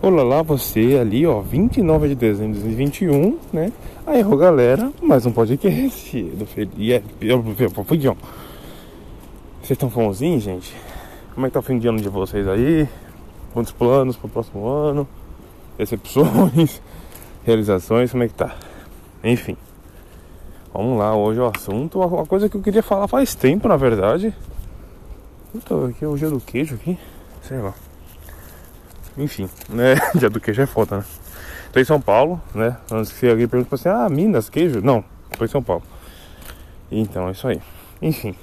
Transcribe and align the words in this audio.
Olá 0.00 0.22
lá, 0.22 0.42
você 0.42 0.96
ali, 1.00 1.26
ó, 1.26 1.40
29 1.40 2.10
de 2.10 2.14
dezembro 2.14 2.52
de 2.54 2.60
2021, 2.60 3.36
né? 3.52 3.72
Aí, 4.06 4.24
ô 4.24 4.36
galera, 4.36 4.92
mais 5.02 5.26
um 5.26 5.32
podcast 5.32 6.22
do 6.22 6.46
Felipe. 6.46 7.02
Vocês 9.60 9.70
estão 9.70 9.90
famosinhos, 9.90 10.44
gente? 10.44 10.72
Como 11.34 11.44
é 11.44 11.48
que 11.48 11.54
tá 11.54 11.58
o 11.58 11.62
fim 11.62 11.80
de 11.80 11.88
ano 11.88 12.00
de 12.00 12.08
vocês 12.08 12.46
aí? 12.46 12.88
Quantos 13.52 13.72
planos 13.72 14.16
pro 14.16 14.28
próximo 14.28 14.68
ano? 14.68 15.08
Decepções? 15.76 16.80
Realizações? 17.42 18.12
Como 18.12 18.22
é 18.22 18.28
que 18.28 18.34
tá? 18.34 18.54
Enfim. 19.24 19.56
Vamos 20.72 20.96
lá, 20.96 21.16
hoje 21.16 21.40
o 21.40 21.46
assunto, 21.46 21.98
uma 21.98 22.24
coisa 22.24 22.48
que 22.48 22.56
eu 22.56 22.62
queria 22.62 22.84
falar 22.84 23.08
faz 23.08 23.34
tempo, 23.34 23.66
na 23.66 23.76
verdade. 23.76 24.32
Então, 25.52 25.86
aqui 25.86 26.04
é 26.04 26.28
do 26.28 26.38
queijo 26.38 26.76
aqui, 26.76 26.96
sei 27.42 27.58
lá. 27.58 27.74
Enfim, 29.18 29.50
né? 29.68 29.96
Dia 30.14 30.30
do 30.30 30.40
queijo 30.40 30.62
é 30.62 30.66
foda, 30.66 30.98
né? 30.98 31.04
Tô 31.72 31.80
em 31.80 31.84
São 31.84 32.00
Paulo, 32.00 32.40
né? 32.54 32.76
Antes 32.90 33.12
que 33.12 33.28
alguém 33.28 33.48
pergunte 33.48 33.74
assim, 33.74 33.88
ah, 33.88 34.08
Minas, 34.08 34.48
queijo? 34.48 34.80
Não, 34.80 35.04
tô 35.36 35.44
em 35.44 35.48
São 35.48 35.62
Paulo. 35.62 35.82
Então, 36.90 37.28
é 37.28 37.32
isso 37.32 37.46
aí. 37.46 37.60
Enfim. 38.00 38.34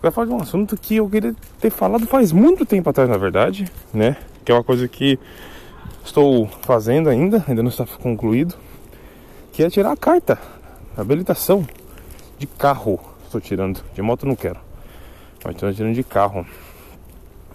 Quero 0.00 0.12
falar 0.12 0.26
de 0.26 0.32
um 0.32 0.40
assunto 0.40 0.76
que 0.76 0.96
eu 0.96 1.08
queria 1.08 1.34
ter 1.60 1.70
falado 1.70 2.06
faz 2.06 2.32
muito 2.32 2.66
tempo 2.66 2.90
atrás, 2.90 3.08
na 3.08 3.16
verdade, 3.16 3.70
né? 3.92 4.16
Que 4.44 4.50
é 4.50 4.54
uma 4.54 4.64
coisa 4.64 4.88
que 4.88 5.18
estou 6.04 6.48
fazendo 6.62 7.08
ainda, 7.08 7.44
ainda 7.46 7.62
não 7.62 7.70
está 7.70 7.86
concluído. 7.86 8.54
Que 9.52 9.62
é 9.62 9.70
tirar 9.70 9.92
a 9.92 9.96
carta, 9.96 10.38
a 10.96 11.00
habilitação 11.00 11.66
de 12.38 12.46
carro. 12.46 12.98
Estou 13.24 13.40
tirando, 13.40 13.82
de 13.94 14.02
moto 14.02 14.26
não 14.26 14.34
quero. 14.34 14.58
Mas 15.44 15.54
estou 15.54 15.72
tirando 15.72 15.94
de 15.94 16.02
carro. 16.02 16.46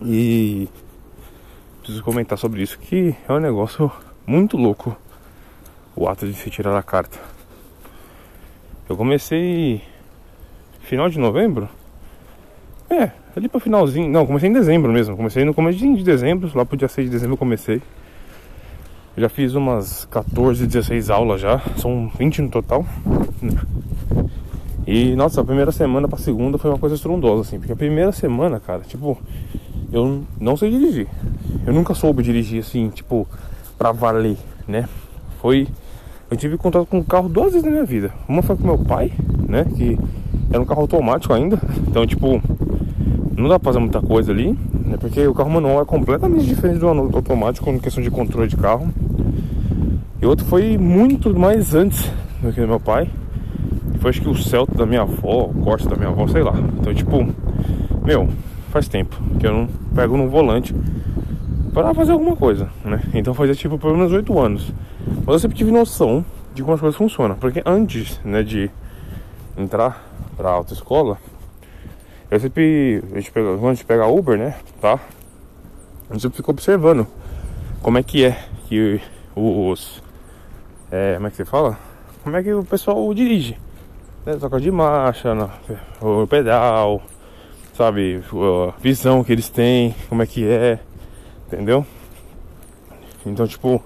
E 0.01 0.69
preciso 1.85 2.03
comentar 2.03 2.35
sobre 2.35 2.63
isso, 2.63 2.79
que 2.79 3.15
é 3.29 3.31
um 3.31 3.39
negócio 3.39 3.91
muito 4.25 4.57
louco 4.57 4.97
o 5.95 6.09
ato 6.09 6.25
de 6.25 6.33
se 6.33 6.49
tirar 6.49 6.75
a 6.75 6.81
carta. 6.81 7.19
Eu 8.89 8.97
comecei 8.97 9.83
final 10.81 11.07
de 11.09 11.19
novembro. 11.19 11.69
É, 12.89 13.11
ali 13.37 13.47
para 13.47 13.59
finalzinho. 13.59 14.09
Não, 14.09 14.25
comecei 14.25 14.49
em 14.49 14.53
dezembro 14.53 14.91
mesmo. 14.91 15.15
Comecei 15.15 15.45
no 15.45 15.53
começo 15.53 15.77
de 15.77 16.03
dezembro, 16.03 16.49
lá 16.55 16.65
pro 16.65 16.75
dia 16.75 16.87
6 16.87 17.07
de 17.07 17.11
dezembro 17.11 17.33
eu 17.33 17.37
comecei. 17.37 17.81
Eu 19.15 19.21
já 19.21 19.29
fiz 19.29 19.53
umas 19.53 20.05
14, 20.05 20.65
16 20.65 21.11
aulas 21.11 21.39
já. 21.39 21.59
São 21.77 22.11
20 22.17 22.41
no 22.41 22.49
total. 22.49 22.83
E 24.87 25.15
nossa, 25.15 25.41
a 25.41 25.43
primeira 25.43 25.71
semana 25.71 26.07
pra 26.07 26.17
segunda 26.17 26.57
foi 26.57 26.71
uma 26.71 26.79
coisa 26.79 26.95
estrondosa, 26.95 27.41
assim. 27.41 27.59
Porque 27.59 27.73
a 27.73 27.75
primeira 27.75 28.11
semana, 28.11 28.59
cara, 28.59 28.81
tipo, 28.81 29.17
eu 29.91 30.23
não 30.39 30.55
sei 30.57 30.71
dirigir. 30.71 31.07
Eu 31.65 31.73
nunca 31.73 31.93
soube 31.93 32.23
dirigir 32.23 32.59
assim, 32.59 32.89
tipo, 32.89 33.27
pra 33.77 33.91
valer, 33.91 34.37
né? 34.67 34.87
Foi. 35.41 35.67
Eu 36.29 36.37
tive 36.37 36.57
contato 36.57 36.87
com 36.87 36.99
o 36.99 37.03
carro 37.03 37.29
duas 37.29 37.51
vezes 37.51 37.63
na 37.63 37.71
minha 37.71 37.85
vida. 37.85 38.11
Uma 38.27 38.41
foi 38.41 38.55
com 38.55 38.63
meu 38.63 38.77
pai, 38.77 39.11
né? 39.47 39.65
Que 39.75 39.97
era 40.51 40.61
um 40.61 40.65
carro 40.65 40.81
automático 40.81 41.33
ainda. 41.33 41.59
Então, 41.87 42.05
tipo, 42.05 42.41
não 43.35 43.47
dá 43.47 43.59
pra 43.59 43.71
fazer 43.71 43.79
muita 43.79 44.01
coisa 44.01 44.31
ali, 44.31 44.57
né? 44.85 44.97
Porque 44.99 45.25
o 45.27 45.33
carro 45.33 45.49
manual 45.49 45.81
é 45.81 45.85
completamente 45.85 46.45
diferente 46.45 46.79
do 46.79 46.87
automático 46.87 47.69
em 47.69 47.79
questão 47.79 48.03
de 48.03 48.09
controle 48.09 48.47
de 48.47 48.57
carro. 48.57 48.89
E 50.21 50.25
outro 50.25 50.45
foi 50.45 50.77
muito 50.77 51.37
mais 51.37 51.75
antes 51.75 52.09
do 52.41 52.51
que 52.51 52.61
do 52.61 52.67
meu 52.67 52.79
pai. 52.79 53.09
Foi 53.99 54.09
acho 54.09 54.21
que 54.21 54.29
o 54.29 54.35
Celta 54.35 54.75
da 54.75 54.85
minha 54.85 55.01
avó, 55.01 55.45
o 55.45 55.53
Corsa 55.63 55.89
da 55.89 55.95
minha 55.95 56.09
avó, 56.09 56.27
sei 56.27 56.43
lá. 56.43 56.53
Então, 56.79 56.93
tipo, 56.93 57.27
meu, 58.03 58.27
faz 58.75 58.89
tempo 58.89 59.15
que 59.39 59.47
eu 59.47 59.53
não 59.53 59.69
pego 59.95 60.17
no 60.17 60.27
volante 60.27 60.75
para 61.73 61.93
fazer 61.93 62.11
alguma 62.11 62.35
coisa, 62.35 62.69
né? 62.83 63.01
Então 63.13 63.33
fazia 63.33 63.55
tipo 63.55 63.79
pelo 63.79 63.95
menos 63.95 64.11
8 64.11 64.37
anos. 64.37 64.69
Mas 65.19 65.27
eu 65.27 65.39
sempre 65.39 65.57
tive 65.57 65.71
noção 65.71 66.25
de 66.53 66.61
como 66.61 66.73
as 66.73 66.81
coisas 66.81 66.97
funcionam, 66.97 67.37
porque 67.37 67.61
antes, 67.65 68.19
né, 68.25 68.43
de 68.43 68.69
entrar 69.57 70.05
para 70.35 70.49
autoescola, 70.49 71.17
eu 72.29 72.37
sempre 72.37 73.01
a 73.13 73.15
gente 73.15 73.31
pega, 73.31 73.47
quando 73.51 73.69
a 73.69 73.73
gente 73.75 73.85
pega 73.85 74.07
Uber, 74.07 74.37
né, 74.37 74.55
tá? 74.81 74.99
A 76.09 76.13
gente 76.13 76.23
sempre 76.23 76.35
fica 76.35 76.51
observando 76.51 77.07
como 77.81 77.97
é 77.97 78.03
que 78.03 78.25
é 78.25 78.37
que 78.67 78.99
os 79.37 80.03
é, 80.91 81.13
como 81.15 81.27
é 81.27 81.29
que 81.29 81.37
você 81.37 81.45
fala? 81.45 81.79
Como 82.25 82.35
é 82.35 82.43
que 82.43 82.53
o 82.53 82.65
pessoal 82.65 83.13
dirige? 83.13 83.57
Né? 84.25 84.35
Toca 84.35 84.59
de 84.59 84.69
marcha, 84.69 85.33
no, 85.33 85.49
o 86.01 86.27
pedal, 86.27 87.01
sabe, 87.75 88.23
a 88.67 88.79
visão 88.79 89.23
que 89.23 89.31
eles 89.31 89.49
têm, 89.49 89.93
como 90.07 90.23
é 90.23 90.25
que 90.25 90.47
é, 90.47 90.79
entendeu? 91.47 91.85
Então, 93.25 93.45
tipo, 93.47 93.83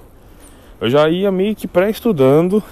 eu 0.80 0.90
já 0.90 1.10
ia 1.10 1.32
meio 1.32 1.56
que 1.56 1.68
pré-estudando 1.68 2.64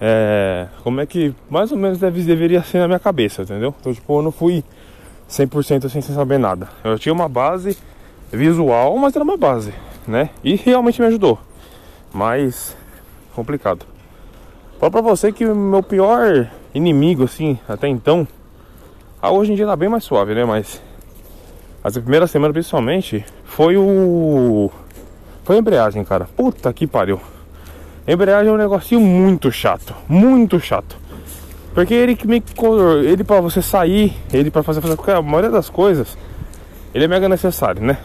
é, 0.00 0.68
como 0.82 1.00
é 1.00 1.06
que 1.06 1.34
mais 1.48 1.72
ou 1.72 1.78
menos 1.78 1.98
deve, 1.98 2.22
deveria 2.22 2.62
ser 2.62 2.78
na 2.78 2.86
minha 2.86 2.98
cabeça, 2.98 3.42
entendeu? 3.42 3.74
Então, 3.80 3.92
tipo, 3.92 4.18
eu 4.18 4.22
não 4.22 4.32
fui 4.32 4.64
100% 5.28 5.86
assim 5.86 6.00
sem 6.00 6.14
saber 6.14 6.38
nada. 6.38 6.68
Eu 6.84 6.98
tinha 6.98 7.12
uma 7.12 7.28
base 7.28 7.76
visual, 8.32 8.96
mas 8.98 9.14
era 9.14 9.24
uma 9.24 9.36
base, 9.36 9.72
né? 10.06 10.30
E 10.44 10.54
realmente 10.56 11.00
me 11.00 11.06
ajudou. 11.06 11.38
Mas 12.12 12.76
complicado. 13.34 13.84
Fala 14.78 14.90
pra 14.90 15.00
você 15.00 15.32
que 15.32 15.46
o 15.46 15.54
meu 15.54 15.82
pior 15.82 16.50
inimigo, 16.74 17.24
assim, 17.24 17.58
até 17.68 17.88
então, 17.88 18.28
ah, 19.20 19.30
hoje 19.30 19.52
em 19.52 19.54
dia 19.54 19.66
tá 19.66 19.74
bem 19.74 19.88
mais 19.88 20.04
suave, 20.04 20.34
né? 20.34 20.44
Mas 20.44 20.80
as 21.82 21.96
primeiras 21.96 22.30
semanas 22.30 22.52
principalmente 22.52 23.24
foi 23.44 23.76
o. 23.76 24.70
Foi 25.44 25.56
a 25.56 25.58
embreagem, 25.58 26.04
cara. 26.04 26.28
Puta 26.36 26.72
que 26.72 26.86
pariu. 26.86 27.20
A 28.06 28.12
embreagem 28.12 28.48
é 28.48 28.52
um 28.52 28.56
negocinho 28.56 29.00
muito 29.00 29.50
chato. 29.50 29.94
Muito 30.08 30.60
chato. 30.60 30.96
Porque 31.74 31.94
ele 31.94 32.16
que 32.16 32.26
me. 32.26 32.42
Ele 33.04 33.22
pra 33.22 33.40
você 33.40 33.62
sair, 33.62 34.16
ele 34.32 34.50
pra 34.50 34.62
fazer, 34.62 34.80
fazer 34.80 34.96
a 35.12 35.22
maioria 35.22 35.50
das 35.50 35.68
coisas, 35.68 36.16
ele 36.94 37.04
é 37.04 37.08
mega 37.08 37.28
necessário, 37.28 37.82
né? 37.82 37.98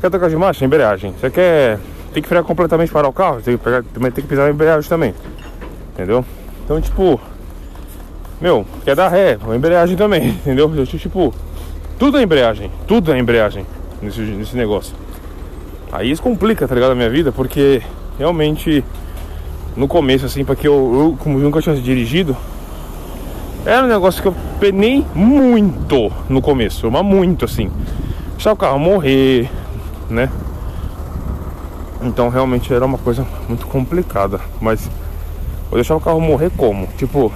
Quer 0.00 0.10
tocar 0.10 0.28
de 0.30 0.36
marcha? 0.36 0.64
Embreagem. 0.64 1.12
Você 1.12 1.30
quer. 1.30 1.78
Tem 2.12 2.22
que 2.22 2.28
frear 2.28 2.42
completamente 2.42 2.90
para 2.90 3.06
o 3.06 3.12
carro? 3.12 3.42
Tem 3.42 3.56
que 3.56 3.62
pegar, 3.62 3.82
também 3.82 4.10
tem 4.10 4.22
que 4.22 4.28
pisar 4.28 4.44
na 4.44 4.50
embreagem 4.50 4.88
também. 4.88 5.14
Entendeu? 5.92 6.24
Então, 6.64 6.80
tipo, 6.80 7.20
meu, 8.40 8.64
quer 8.84 8.94
dar 8.94 9.08
ré, 9.08 9.38
a 9.48 9.56
embreagem 9.56 9.96
também, 9.96 10.28
entendeu? 10.40 10.72
Eu, 10.74 10.86
tipo, 10.86 11.34
tudo 11.98 12.18
é 12.18 12.22
embreagem, 12.22 12.70
tudo 12.86 13.12
é 13.12 13.18
embreagem 13.18 13.66
nesse, 14.00 14.20
nesse 14.20 14.56
negócio. 14.56 14.94
Aí 15.90 16.10
isso 16.10 16.22
complica, 16.22 16.68
tá 16.68 16.74
ligado, 16.74 16.92
a 16.92 16.94
minha 16.94 17.10
vida, 17.10 17.32
porque 17.32 17.82
realmente 18.18 18.84
no 19.76 19.88
começo, 19.88 20.26
assim, 20.26 20.44
porque 20.44 20.66
eu, 20.66 20.74
eu 20.74 21.16
como 21.18 21.38
nunca 21.38 21.62
tinha 21.62 21.74
dirigido, 21.76 22.36
era 23.64 23.84
um 23.84 23.88
negócio 23.88 24.22
que 24.22 24.28
eu 24.28 24.34
penei 24.58 25.04
muito 25.14 26.12
no 26.28 26.40
começo, 26.40 26.90
mas 26.90 27.04
muito 27.04 27.44
assim. 27.44 27.70
Deixar 28.32 28.52
o 28.52 28.56
carro 28.56 28.78
morrer, 28.78 29.50
né? 30.08 30.30
Então 32.02 32.28
realmente 32.28 32.72
era 32.72 32.86
uma 32.86 32.98
coisa 32.98 33.26
muito 33.48 33.66
complicada. 33.66 34.40
Mas 34.60 34.88
eu 35.70 35.74
deixar 35.74 35.96
o 35.96 36.00
carro 36.00 36.20
morrer 36.20 36.50
como? 36.56 36.86
Tipo, 36.96 37.32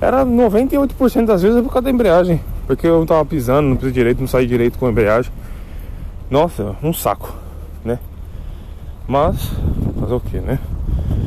era 0.00 0.24
98% 0.24 1.26
das 1.26 1.42
vezes 1.42 1.62
por 1.62 1.72
causa 1.72 1.84
da 1.84 1.90
embreagem. 1.90 2.40
Porque 2.66 2.86
eu 2.86 3.04
tava 3.04 3.24
pisando, 3.24 3.68
não 3.68 3.76
pisei 3.76 3.92
direito, 3.92 4.20
não 4.20 4.28
saí 4.28 4.46
direito 4.46 4.78
com 4.78 4.86
a 4.86 4.90
embreagem. 4.90 5.30
Nossa, 6.30 6.76
um 6.82 6.92
saco, 6.92 7.34
né? 7.84 7.98
Mas, 9.06 9.50
fazer 9.98 10.14
o 10.14 10.20
que, 10.20 10.38
né? 10.38 10.58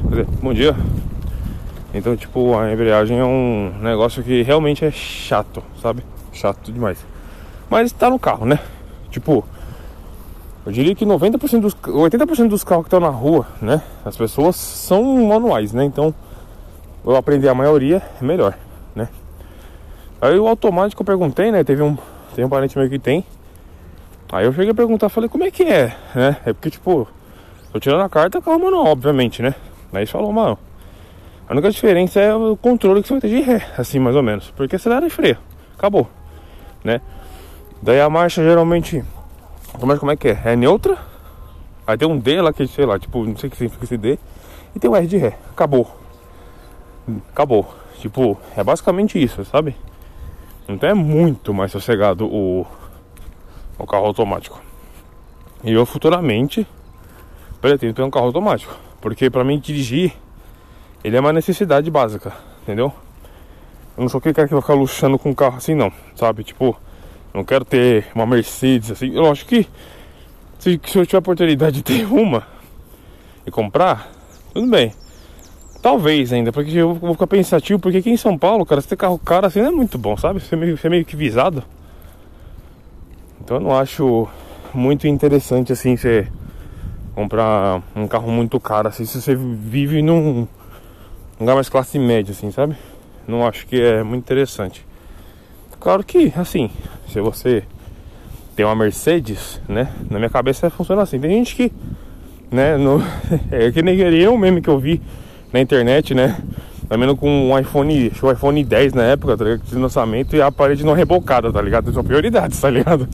Dizer, 0.09 0.25
bom 0.41 0.53
dia. 0.53 0.75
Então, 1.93 2.15
tipo, 2.15 2.57
a 2.57 2.71
embreagem 2.71 3.19
é 3.19 3.25
um 3.25 3.73
negócio 3.81 4.23
que 4.23 4.41
realmente 4.41 4.83
é 4.83 4.89
chato, 4.89 5.61
sabe? 5.81 6.03
Chato 6.31 6.71
demais. 6.71 7.05
Mas 7.69 7.91
tá 7.91 8.09
no 8.09 8.17
carro, 8.17 8.45
né? 8.45 8.59
Tipo, 9.11 9.45
eu 10.65 10.71
diria 10.71 10.95
que 10.95 11.05
90% 11.05 11.59
dos 11.59 11.75
80% 11.75 12.47
dos 12.47 12.63
carros 12.63 12.85
que 12.85 12.87
estão 12.87 12.99
na 12.99 13.09
rua, 13.09 13.45
né? 13.61 13.81
As 14.05 14.15
pessoas 14.15 14.55
são 14.55 15.03
manuais, 15.27 15.73
né? 15.73 15.83
Então, 15.83 16.15
eu 17.05 17.15
aprender 17.15 17.49
a 17.49 17.53
maioria 17.53 18.01
é 18.21 18.23
melhor, 18.23 18.57
né? 18.95 19.09
Aí 20.21 20.37
o 20.39 20.47
automático 20.47 21.01
eu 21.01 21.05
perguntei, 21.05 21.51
né? 21.51 21.63
Teve 21.63 21.81
um, 21.81 21.97
tem 22.35 22.45
um 22.45 22.49
parente 22.49 22.77
meu 22.77 22.89
que 22.89 22.99
tem. 22.99 23.25
Aí 24.31 24.45
eu 24.45 24.53
cheguei 24.53 24.71
a 24.71 24.73
perguntar, 24.73 25.09
falei, 25.09 25.29
como 25.29 25.43
é 25.43 25.51
que 25.51 25.63
é, 25.63 25.95
né? 26.15 26.37
É 26.45 26.53
porque, 26.53 26.69
tipo, 26.69 27.07
tô 27.71 27.79
tirando 27.79 28.01
a 28.01 28.09
carta, 28.09 28.41
carro 28.41 28.59
manual, 28.59 28.87
obviamente, 28.87 29.41
né? 29.41 29.53
Aí 29.91 29.99
ele 29.99 30.05
falou, 30.07 30.31
mano, 30.31 30.57
a 31.47 31.51
única 31.51 31.69
diferença 31.69 32.19
é 32.19 32.33
o 32.33 32.57
controle 32.57 33.01
que 33.01 33.07
você 33.07 33.13
vai 33.13 33.21
ter 33.21 33.27
de 33.27 33.41
ré, 33.41 33.67
assim, 33.77 33.99
mais 33.99 34.15
ou 34.15 34.23
menos. 34.23 34.49
Porque 34.55 34.77
acelera 34.77 35.05
e 35.05 35.09
freia, 35.09 35.37
acabou, 35.77 36.07
né? 36.83 37.01
Daí 37.81 37.99
a 37.99 38.09
marcha 38.09 38.41
geralmente, 38.41 39.03
como 39.79 40.11
é 40.11 40.15
que 40.15 40.29
é? 40.29 40.41
É 40.45 40.55
neutra, 40.55 40.97
aí 41.85 41.97
tem 41.97 42.07
um 42.07 42.17
D 42.17 42.41
lá 42.41 42.53
que, 42.53 42.65
sei 42.65 42.85
lá, 42.85 42.97
tipo, 42.97 43.25
não 43.25 43.37
sei 43.37 43.49
o 43.49 43.51
que 43.51 43.57
significa 43.57 43.83
esse 43.83 43.97
D, 43.97 44.17
e 44.73 44.79
tem 44.79 44.89
o 44.89 44.95
R 44.95 45.05
de 45.05 45.17
ré, 45.17 45.37
acabou 45.51 46.02
acabou. 47.31 47.73
Tipo, 47.99 48.37
é 48.55 48.63
basicamente 48.63 49.21
isso, 49.21 49.43
sabe? 49.45 49.75
Então 50.67 50.89
é 50.89 50.93
muito 50.93 51.53
mais 51.53 51.71
sossegado 51.71 52.25
o, 52.25 52.65
o 53.77 53.87
carro 53.87 54.05
automático. 54.05 54.61
E 55.63 55.71
eu 55.71 55.85
futuramente 55.85 56.67
pretendo 57.61 57.93
ter 57.93 58.03
um 58.03 58.11
carro 58.11 58.27
automático. 58.27 58.75
Porque 58.99 59.29
pra 59.29 59.43
mim 59.43 59.59
dirigir, 59.59 60.13
ele 61.03 61.15
é 61.15 61.19
uma 61.19 61.33
necessidade 61.33 61.89
básica, 61.89 62.33
entendeu? 62.61 62.93
Eu 63.95 64.01
não 64.01 64.09
sou 64.09 64.17
aquele 64.19 64.33
cara 64.33 64.47
que 64.47 64.53
vai 64.53 64.61
ficar 64.61 64.73
luxando 64.73 65.19
com 65.19 65.29
um 65.29 65.35
carro 65.35 65.57
assim 65.57 65.75
não, 65.75 65.91
sabe? 66.15 66.43
Tipo, 66.43 66.75
não 67.33 67.43
quero 67.43 67.65
ter 67.65 68.07
uma 68.15 68.25
Mercedes 68.25 68.91
assim. 68.91 69.13
Eu 69.13 69.29
acho 69.31 69.45
que 69.45 69.67
se, 70.59 70.79
se 70.85 70.97
eu 70.97 71.05
tiver 71.05 71.17
a 71.17 71.19
oportunidade 71.19 71.77
de 71.77 71.83
ter 71.83 72.05
uma 72.11 72.47
e 73.45 73.51
comprar, 73.51 74.09
tudo 74.53 74.69
bem. 74.69 74.93
Talvez 75.83 76.31
ainda, 76.31 76.49
porque 76.49 76.77
eu 76.77 76.93
vou 76.93 77.11
ficar 77.11 77.27
pensativo, 77.27 77.77
porque 77.77 77.97
aqui 77.97 78.09
em 78.09 78.15
São 78.15 78.37
Paulo, 78.37 78.65
cara, 78.65 78.79
você 78.79 78.87
ter 78.87 78.95
carro 78.95 79.19
caro 79.19 79.47
assim 79.47 79.61
não 79.61 79.67
é 79.67 79.71
muito 79.71 79.97
bom, 79.97 80.15
sabe? 80.15 80.39
Você 80.39 80.55
é 80.55 80.57
meio, 80.57 80.77
você 80.77 80.87
é 80.87 80.89
meio 80.89 81.03
que 81.03 81.13
visado. 81.13 81.61
Então 83.41 83.57
eu 83.57 83.61
não 83.61 83.77
acho 83.77 84.25
muito 84.73 85.05
interessante 85.09 85.73
assim 85.73 85.97
você 85.97 86.25
comprar 87.13 87.83
um 87.93 88.07
carro 88.07 88.31
muito 88.31 88.57
caro 88.61 88.87
assim 88.87 89.03
se 89.03 89.21
você 89.21 89.35
vive 89.35 90.01
num 90.01 90.47
lugar 91.37 91.53
mais 91.53 91.67
classe 91.67 91.99
média 91.99 92.31
assim, 92.31 92.49
sabe? 92.49 92.77
Não 93.27 93.45
acho 93.45 93.67
que 93.67 93.81
é 93.81 94.03
muito 94.03 94.23
interessante. 94.23 94.85
Claro 95.81 96.01
que 96.01 96.31
assim, 96.37 96.71
se 97.09 97.19
você 97.19 97.61
tem 98.55 98.65
uma 98.65 98.73
Mercedes, 98.73 99.59
né? 99.67 99.91
Na 100.09 100.17
minha 100.17 100.29
cabeça 100.29 100.69
funciona 100.69 101.01
assim. 101.01 101.19
Tem 101.19 101.29
gente 101.29 101.57
que, 101.57 101.73
né, 102.49 102.77
no, 102.77 103.03
é 103.51 103.69
que 103.69 103.81
nem 103.81 103.99
eu 103.99 104.37
mesmo 104.37 104.61
que 104.61 104.69
eu 104.69 104.79
vi 104.79 105.01
na 105.53 105.61
internet, 105.61 106.15
né? 106.15 106.37
Também 106.89 107.15
com 107.15 107.51
um 107.51 107.57
iPhone, 107.57 108.11
o 108.21 108.31
iPhone 108.31 108.63
10 108.63 108.93
na 108.93 109.03
época, 109.03 109.37
tá 109.37 109.43
ligado? 109.43 109.61
De 109.63 109.75
lançamento 109.75 110.35
e 110.35 110.41
a 110.41 110.51
parede 110.51 110.83
não 110.83 110.93
rebocada, 110.93 111.51
tá 111.51 111.61
ligado? 111.61 111.93
São 111.93 112.03
prioridades, 112.03 112.59
tá 112.59 112.69
ligado? 112.69 113.07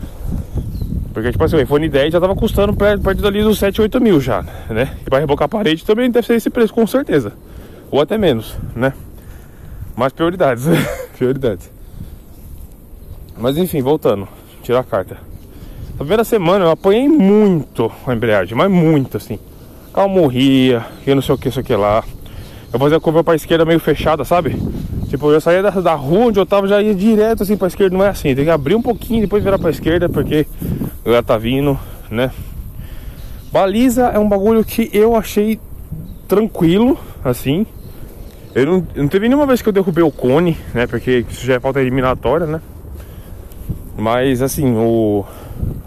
Porque, 1.14 1.32
tipo 1.32 1.44
assim, 1.44 1.58
o 1.58 1.62
iPhone 1.62 1.88
10 1.88 2.14
já 2.14 2.20
tava 2.20 2.36
custando 2.36 2.74
perto, 2.74 3.02
dali 3.22 3.44
dos 3.44 3.60
7, 3.60 3.82
8 3.82 4.02
mil 4.02 4.20
já, 4.22 4.44
né? 4.70 4.96
E 5.06 5.10
pra 5.10 5.20
rebocar 5.20 5.46
a 5.46 5.50
parede 5.50 5.86
também 5.86 6.10
deve 6.10 6.26
ser 6.26 6.36
esse 6.36 6.50
preço, 6.50 6.74
com 6.74 6.88
certeza. 6.88 7.34
Ou 7.92 8.02
até 8.02 8.18
menos, 8.18 8.56
né? 8.76 8.94
Mas 9.96 10.14
prioridades, 10.14 10.66
prioridades. 11.18 11.70
Mas 13.38 13.58
enfim, 13.58 13.82
voltando, 13.82 14.28
tirar 14.64 14.80
a 14.80 14.84
carta. 14.84 15.18
Na 15.92 15.98
primeira 15.98 16.24
semana 16.24 16.66
eu 16.66 16.72
apanhei 16.72 17.08
muito 17.10 17.92
a 18.06 18.14
embreagem, 18.14 18.58
mas 18.58 18.70
muito 18.72 19.18
assim. 19.18 19.40
Carro 19.94 20.10
morria, 20.10 20.86
e 21.06 21.14
não 21.14 21.22
sei 21.22 21.36
o 21.36 21.38
que, 21.38 21.50
isso 21.50 21.60
aqui 21.60 21.76
lá. 21.76 22.04
Eu 22.72 22.80
fazia 22.80 22.98
a 22.98 23.02
curva 23.02 23.24
pra 23.24 23.36
esquerda 23.36 23.66
meio 23.66 23.80
fechada, 23.80 24.24
sabe? 24.24 24.56
Tipo, 25.10 25.32
eu 25.32 25.42
saía 25.42 25.64
da, 25.64 25.72
da 25.72 25.96
rua 25.96 26.28
onde 26.28 26.40
eu 26.40 26.46
tava, 26.46 26.68
já 26.68 26.82
ia 26.82 26.94
direto 26.94 27.44
assim 27.44 27.58
pra 27.58 27.68
esquerda, 27.68 27.98
não 27.98 28.06
é 28.06 28.10
assim. 28.10 28.36
Tem 28.36 28.46
que 28.46 28.52
abrir 28.52 28.76
um 28.76 28.82
pouquinho 28.82 29.22
depois 29.22 29.44
virar 29.44 29.58
pra 29.58 29.72
esquerda, 29.72 30.08
porque 30.08 30.46
já 31.06 31.24
tá 31.24 31.38
vindo, 31.38 31.78
né? 32.12 32.32
Baliza 33.52 34.08
é 34.08 34.20
um 34.20 34.30
bagulho 34.30 34.64
que 34.64 34.90
eu 34.94 35.16
achei 35.16 35.60
tranquilo, 36.28 36.98
assim. 37.24 37.66
Eu 38.54 38.66
não, 38.66 38.88
não 38.96 39.08
teve 39.08 39.28
nenhuma 39.28 39.48
vez 39.48 39.62
que 39.62 39.70
eu 39.70 39.74
derrubei 39.74 40.04
o 40.04 40.12
cone, 40.12 40.56
né? 40.74 40.86
Porque 40.86 41.26
isso 41.28 41.46
já 41.46 41.56
é 41.56 41.60
falta 41.60 41.82
eliminatória, 41.82 42.46
né? 42.46 42.62
Mas 43.98 44.42
assim, 44.42 44.76
o, 44.78 45.26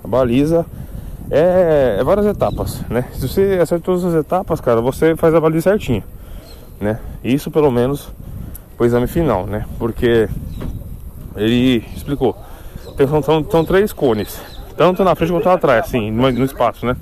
a 0.02 0.08
baliza 0.08 0.66
é, 1.30 1.96
é, 1.98 2.04
várias 2.04 2.26
etapas, 2.26 2.82
né? 2.90 3.04
Se 3.14 3.28
você 3.28 3.58
acerta 3.62 3.84
todas 3.84 4.04
as 4.04 4.14
etapas, 4.14 4.60
cara, 4.60 4.80
você 4.80 5.16
faz 5.16 5.34
a 5.34 5.40
baliza 5.40 5.70
certinho, 5.70 6.02
né? 6.82 6.98
Isso 7.22 7.50
pelo 7.50 7.70
menos 7.70 8.12
o 8.78 8.84
exame 8.84 9.06
final, 9.06 9.46
né? 9.46 9.64
Porque 9.78 10.28
ele 11.36 11.84
explicou. 11.96 12.36
Tem, 12.96 13.06
são, 13.06 13.22
são 13.22 13.64
três 13.64 13.92
cones, 13.92 14.40
tanto 14.76 15.02
na 15.04 15.14
frente 15.14 15.32
quanto 15.32 15.48
atrás, 15.48 15.86
assim, 15.86 16.10
no, 16.10 16.30
no 16.30 16.44
espaço, 16.44 16.84
né? 16.84 16.96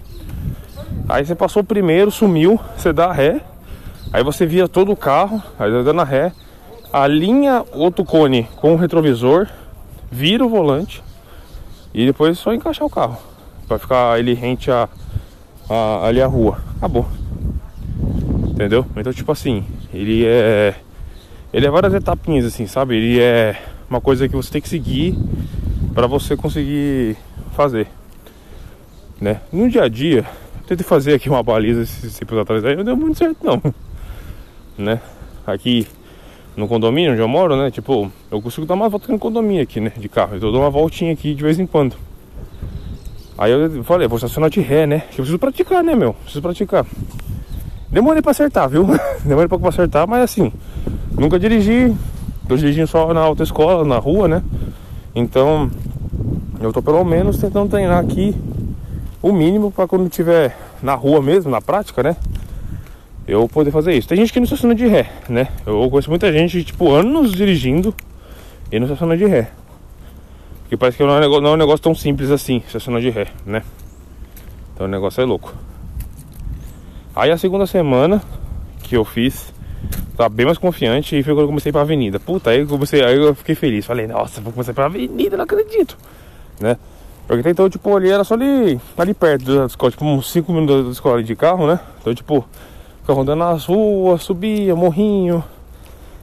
Aí 1.09 1.25
você 1.25 1.35
passou 1.35 1.65
primeiro, 1.65 2.11
sumiu, 2.11 2.61
você 2.77 2.93
dá 2.93 3.11
ré, 3.11 3.41
aí 4.13 4.23
você 4.23 4.47
vira 4.47 4.69
todo 4.69 4.93
o 4.93 4.97
carro, 4.97 5.43
aí 5.59 5.71
dando 5.83 6.01
a 6.01 6.05
ré, 6.05 6.33
alinha 6.93 7.65
outro 7.73 8.05
cone 8.05 8.47
com 8.57 8.75
o 8.75 8.77
retrovisor, 8.77 9.49
vira 10.11 10.45
o 10.45 10.49
volante 10.49 11.03
e 11.93 12.07
depois 12.07 12.39
é 12.39 12.41
só 12.41 12.53
encaixar 12.53 12.87
o 12.87 12.91
carro 12.91 13.19
para 13.67 13.79
ficar 13.79 14.19
ele 14.19 14.35
rente 14.35 14.71
a, 14.71 14.89
a, 15.69 16.07
ali 16.07 16.21
a 16.21 16.27
rua. 16.27 16.59
Acabou. 16.77 17.07
Entendeu? 18.61 18.85
Então 18.95 19.11
tipo 19.11 19.33
assim, 19.33 19.65
ele 19.91 20.27
é 20.27 20.75
ele 21.51 21.67
é 21.67 21.71
várias 21.71 21.95
etapinhas 21.95 22.45
assim, 22.45 22.67
sabe? 22.67 22.95
Ele 22.95 23.19
é 23.19 23.57
uma 23.89 24.03
coisa 24.03 24.29
que 24.29 24.37
você 24.37 24.53
tem 24.53 24.61
que 24.61 24.69
seguir 24.69 25.17
para 25.95 26.07
você 26.07 26.37
conseguir 26.37 27.17
fazer, 27.57 27.87
né? 29.19 29.41
No 29.51 29.67
dia 29.67 29.85
a 29.85 29.89
dia, 29.89 30.27
eu 30.59 30.67
tentei 30.67 30.87
fazer 30.87 31.15
aqui 31.15 31.31
uma 31.31 31.43
baliza 31.43 31.81
esses 31.81 32.19
tempos 32.19 32.37
atrás 32.37 32.63
aí, 32.63 32.77
não 32.77 32.85
deu 32.85 32.95
muito 32.95 33.17
certo 33.17 33.39
não, 33.43 33.63
né? 34.77 35.01
Aqui 35.47 35.89
no 36.55 36.69
condomínio 36.69 37.13
onde 37.13 37.23
eu 37.23 37.29
moro, 37.29 37.57
né? 37.57 37.71
Tipo, 37.71 38.13
eu 38.31 38.43
consigo 38.43 38.67
dar 38.67 38.75
uma 38.75 38.91
volta 38.91 39.11
no 39.11 39.19
condomínio 39.19 39.63
aqui, 39.63 39.81
né? 39.81 39.91
De 39.97 40.07
carro. 40.11 40.37
Então 40.37 40.51
eu 40.51 40.53
dou 40.53 40.61
uma 40.61 40.71
voltinha 40.71 41.15
aqui 41.15 41.35
de 41.35 41.43
vez 41.43 41.59
em 41.59 41.65
quando. 41.65 41.97
Aí 43.39 43.53
eu 43.53 43.83
falei, 43.85 44.07
vou 44.07 44.19
estacionar 44.19 44.51
de 44.51 44.61
ré, 44.61 44.87
né? 44.87 45.05
Eu 45.13 45.17
preciso 45.17 45.39
praticar, 45.39 45.83
né, 45.83 45.95
meu? 45.95 46.13
Preciso 46.13 46.43
praticar. 46.43 46.85
Demorei 47.91 48.23
pra 48.23 48.31
acertar, 48.31 48.69
viu? 48.69 48.87
Demorei 49.25 49.47
um 49.47 49.49
pouco 49.49 49.63
pra 49.63 49.71
acertar, 49.71 50.07
mas 50.07 50.23
assim, 50.23 50.53
nunca 51.13 51.39
dirigi. 51.39 51.95
Tô 52.49 52.57
dirigindo 52.57 52.87
só 52.87 53.13
na 53.15 53.21
autoescola, 53.21 53.85
na 53.85 53.99
rua, 53.99 54.27
né? 54.27 54.43
Então, 55.15 55.71
eu 56.61 56.73
tô 56.73 56.83
pelo 56.83 57.05
menos 57.05 57.39
tentando 57.39 57.71
treinar 57.71 57.99
aqui 57.99 58.35
o 59.23 59.33
mínimo 59.33 59.71
para 59.71 59.87
quando 59.87 60.09
tiver 60.09 60.57
na 60.83 60.95
rua 60.95 61.23
mesmo, 61.23 61.51
na 61.51 61.61
prática, 61.61 62.03
né? 62.03 62.17
eu 63.31 63.49
poder 63.49 63.71
fazer 63.71 63.95
isso. 63.95 64.09
Tem 64.09 64.19
gente 64.19 64.33
que 64.33 64.41
não 64.41 64.45
estaciona 64.45 64.75
de 64.75 64.87
ré, 64.87 65.09
né? 65.29 65.49
Eu 65.65 65.89
conheço 65.89 66.11
muita 66.11 66.33
gente, 66.33 66.65
tipo, 66.65 66.93
anos 66.93 67.33
dirigindo 67.33 67.95
e 68.73 68.79
não 68.79 68.87
estaciona 68.87 69.17
de 69.17 69.25
ré. 69.25 69.51
Porque 70.63 70.77
parece 70.77 70.97
que 70.97 71.05
não 71.05 71.15
é, 71.15 71.19
um 71.19 71.21
negócio, 71.21 71.43
não 71.43 71.51
é 71.51 71.55
um 71.55 71.57
negócio 71.57 71.81
tão 71.81 71.95
simples 71.95 72.31
assim, 72.31 72.63
estacionar 72.67 73.01
de 73.01 73.11
ré, 73.11 73.29
né? 73.47 73.63
Então 74.75 74.87
o 74.87 74.91
negócio 74.91 75.21
é 75.21 75.25
louco. 75.25 75.55
Aí 77.21 77.31
a 77.31 77.37
segunda 77.37 77.67
semana 77.67 78.23
que 78.83 78.97
eu 78.97 79.05
fiz, 79.05 79.53
tava 80.17 80.31
bem 80.31 80.47
mais 80.47 80.57
confiante 80.57 81.19
e 81.19 81.23
foi 81.23 81.35
quando 81.35 81.43
eu 81.43 81.49
comecei 81.49 81.71
pra 81.71 81.83
avenida. 81.83 82.19
Puta, 82.19 82.49
aí 82.49 82.61
eu 82.61 82.67
comecei, 82.67 83.05
aí 83.05 83.15
eu 83.15 83.35
fiquei 83.35 83.55
feliz. 83.55 83.85
Falei, 83.85 84.07
nossa, 84.07 84.41
vou 84.41 84.51
começar 84.51 84.73
pra 84.73 84.87
avenida, 84.87 85.37
não 85.37 85.45
acredito, 85.45 85.99
né? 86.59 86.79
Porque 87.27 87.47
então, 87.47 87.69
tipo, 87.69 87.95
ali 87.95 88.11
era 88.11 88.25
só 88.25 88.33
ali, 88.33 88.81
ali 88.97 89.13
perto 89.13 89.45
da 89.45 89.67
escola, 89.67 89.91
tipo, 89.91 90.03
uns 90.07 90.33
5 90.33 90.51
minutos 90.51 90.87
da 90.87 90.91
escola 90.93 91.23
de 91.23 91.37
carro, 91.37 91.67
né? 91.67 91.79
Então, 92.01 92.15
tipo, 92.15 92.43
Ficava 93.01 93.19
rodando 93.19 93.45
nas 93.45 93.65
ruas, 93.65 94.23
subia, 94.23 94.75
morrinho, 94.77 95.43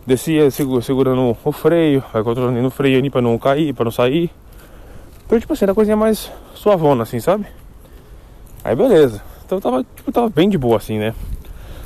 descia 0.05 0.49
segurando 0.49 1.37
o 1.43 1.51
freio, 1.51 2.03
vai 2.13 2.23
controlando 2.23 2.67
o 2.67 2.71
freio 2.71 2.97
ali 2.97 3.09
pra 3.09 3.21
não 3.21 3.37
cair, 3.37 3.73
pra 3.73 3.83
não 3.83 3.91
sair. 3.91 4.31
Então, 5.25 5.39
tipo 5.39 5.53
assim, 5.53 5.65
era 5.65 5.75
coisinha 5.75 5.97
mais 5.97 6.31
suavona, 6.55 7.03
assim, 7.03 7.19
sabe? 7.19 7.45
Aí 8.63 8.75
beleza. 8.75 9.21
Então 9.47 9.61
tava, 9.61 9.81
tipo, 9.95 10.11
tava 10.11 10.27
bem 10.27 10.49
de 10.49 10.57
boa 10.57 10.75
assim, 10.75 10.99
né? 10.99 11.13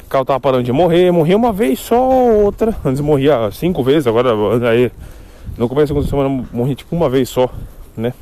O 0.03 0.09
carro 0.09 0.25
tava 0.25 0.39
parando 0.39 0.63
de 0.63 0.71
morrer, 0.71 1.11
morria 1.11 1.37
uma 1.37 1.53
vez 1.53 1.79
só, 1.79 2.09
outra. 2.09 2.75
Antes 2.83 2.99
morria 3.01 3.51
cinco 3.51 3.83
vezes, 3.83 4.07
agora 4.07 4.31
aí 4.67 4.91
no 5.55 5.69
começo 5.69 5.93
da 5.93 6.01
segunda 6.01 6.07
semana 6.07 6.47
morri 6.51 6.73
tipo 6.73 6.95
uma 6.95 7.07
vez 7.07 7.29
só, 7.29 7.47
né? 7.95 8.13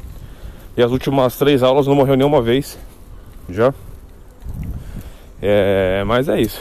E 0.76 0.84
as 0.84 0.92
últimas 0.92 1.38
três 1.38 1.64
aulas 1.64 1.88
não 1.88 1.96
morreu 1.96 2.18
nenhuma 2.18 2.42
vez. 2.42 2.78
Já. 3.48 3.74
É, 5.42 6.04
mas 6.06 6.28
é 6.28 6.42
isso. 6.42 6.60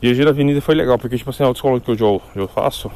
Dirigir 0.00 0.26
a 0.26 0.30
avenida 0.30 0.62
foi 0.62 0.74
legal, 0.74 0.98
porque 0.98 1.18
tipo 1.18 1.28
assim, 1.28 1.42
a 1.42 1.46
autoescola 1.46 1.78
que 1.78 1.90
eu, 1.90 2.22
eu 2.34 2.48
faço, 2.48 2.90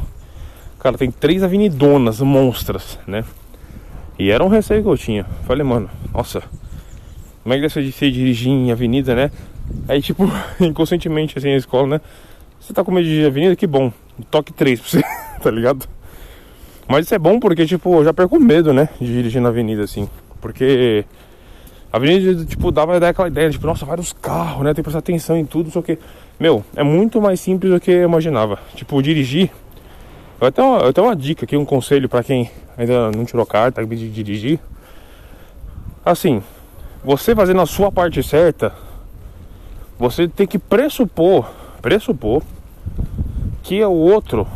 cara, 0.79 0.97
tem 0.97 1.11
três 1.11 1.43
avenidonas 1.43 2.23
monstras, 2.23 2.99
né? 3.07 3.25
E 4.19 4.31
era 4.31 4.43
um 4.43 4.49
receio 4.49 4.83
que 4.83 4.89
eu 4.89 4.97
tinha. 4.97 5.27
Falei, 5.47 5.65
mano, 5.65 5.91
nossa, 6.15 6.43
como 7.43 7.55
é 7.55 7.57
que 7.57 7.69
deve 7.69 7.93
ser 7.93 8.11
dirigir 8.11 8.51
em 8.51 8.71
avenida, 8.71 9.15
né? 9.15 9.31
Aí, 9.89 10.01
tipo, 10.01 10.31
inconscientemente, 10.61 11.37
assim, 11.39 11.51
na 11.51 11.57
escola, 11.57 11.87
né? 11.87 12.01
Você 12.61 12.73
tá 12.73 12.85
com 12.85 12.93
medo 12.93 13.05
de 13.05 13.11
dirigir 13.11 13.27
avenida? 13.29 13.57
Que 13.57 13.67
bom. 13.67 13.93
Toque 14.31 14.53
3 14.53 14.81
pra 14.81 14.89
você, 14.89 15.03
tá 15.43 15.51
ligado? 15.51 15.89
Mas 16.89 17.07
isso 17.07 17.15
é 17.15 17.19
bom 17.19 17.41
porque, 17.41 17.67
tipo, 17.67 17.95
eu 17.97 18.05
já 18.05 18.13
perco 18.13 18.39
medo, 18.39 18.73
né? 18.73 18.89
De 19.01 19.07
dirigir 19.07 19.41
na 19.41 19.49
avenida, 19.49 19.83
assim. 19.83 20.09
Porque 20.41 21.05
a 21.93 21.97
avenida, 21.97 22.45
tipo, 22.45 22.71
dava 22.71 22.97
aquela 22.97 23.29
ideia, 23.29 23.51
tipo, 23.51 23.67
nossa, 23.67 23.85
vários 23.85 24.13
carros, 24.13 24.63
né? 24.65 24.75
Tem 24.75 24.77
que 24.77 24.83
prestar 24.83 25.01
atenção 25.01 25.37
em 25.37 25.45
tudo, 25.45 25.71
só 25.71 25.83
que, 25.83 25.99
meu, 26.39 26.65
é 26.77 26.83
muito 26.83 27.21
mais 27.21 27.41
simples 27.41 27.73
do 27.73 27.81
que 27.81 27.91
eu 27.91 28.05
imaginava. 28.05 28.59
Tipo, 28.75 29.03
dirigir. 29.03 29.51
Eu 30.41 30.51
tenho, 30.51 30.69
uma, 30.69 30.79
eu 30.81 30.93
tenho 30.93 31.07
uma 31.07 31.17
dica 31.17 31.45
aqui, 31.45 31.57
um 31.57 31.65
conselho 31.65 32.09
para 32.09 32.23
quem 32.23 32.51
ainda 32.77 33.11
não 33.11 33.25
tirou 33.25 33.47
carta 33.47 33.85
de 33.87 34.11
dirigir. 34.11 34.59
Assim, 36.05 36.43
você 37.05 37.35
fazendo 37.35 37.61
a 37.61 37.67
sua 37.67 37.91
parte 37.91 38.23
certa, 38.23 38.73
você 39.99 40.29
tem 40.29 40.47
que 40.47 40.59
pressupor, 40.59 41.47
pressupor 41.81 42.43
que 43.63 43.83
o 43.85 43.93
outro, 43.93 44.47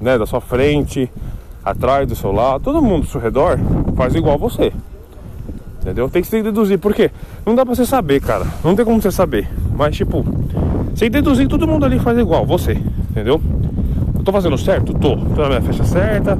né, 0.00 0.18
da 0.18 0.26
sua 0.26 0.40
frente, 0.40 1.10
atrás 1.64 2.06
do 2.06 2.14
seu 2.14 2.32
lado, 2.32 2.64
todo 2.64 2.82
mundo 2.82 3.02
ao 3.02 3.10
seu 3.10 3.20
redor 3.20 3.58
faz 3.96 4.14
igual 4.14 4.34
a 4.34 4.38
você 4.38 4.72
Entendeu? 5.86 6.08
Tem 6.08 6.20
que 6.20 6.26
se 6.26 6.42
deduzir, 6.42 6.80
porque 6.80 7.12
não 7.46 7.54
dá 7.54 7.64
pra 7.64 7.72
você 7.72 7.86
saber, 7.86 8.20
cara. 8.20 8.44
Não 8.64 8.74
tem 8.74 8.84
como 8.84 9.00
você 9.00 9.12
saber. 9.12 9.48
Mas, 9.72 9.94
tipo, 9.94 10.26
sem 10.96 11.08
deduzir, 11.08 11.46
todo 11.46 11.64
mundo 11.64 11.86
ali 11.86 12.00
faz 12.00 12.18
igual, 12.18 12.44
você, 12.44 12.72
entendeu? 13.08 13.40
Eu 14.18 14.24
tô 14.24 14.32
fazendo 14.32 14.58
certo? 14.58 14.92
Tô. 14.92 15.16
Tô 15.16 15.42
na 15.42 15.48
minha 15.48 15.62
faixa 15.62 15.84
certa, 15.84 16.36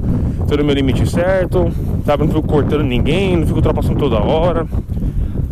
tô 0.49 0.57
no 0.57 0.65
meu 0.65 0.75
limite 0.75 1.09
certo, 1.09 1.71
sabe? 2.05 2.25
Não 2.25 2.33
fico 2.33 2.43
cortando 2.43 2.83
ninguém, 2.83 3.37
não 3.37 3.47
fico 3.47 3.59
ultrapassando 3.59 3.97
toda 4.01 4.19
hora. 4.19 4.67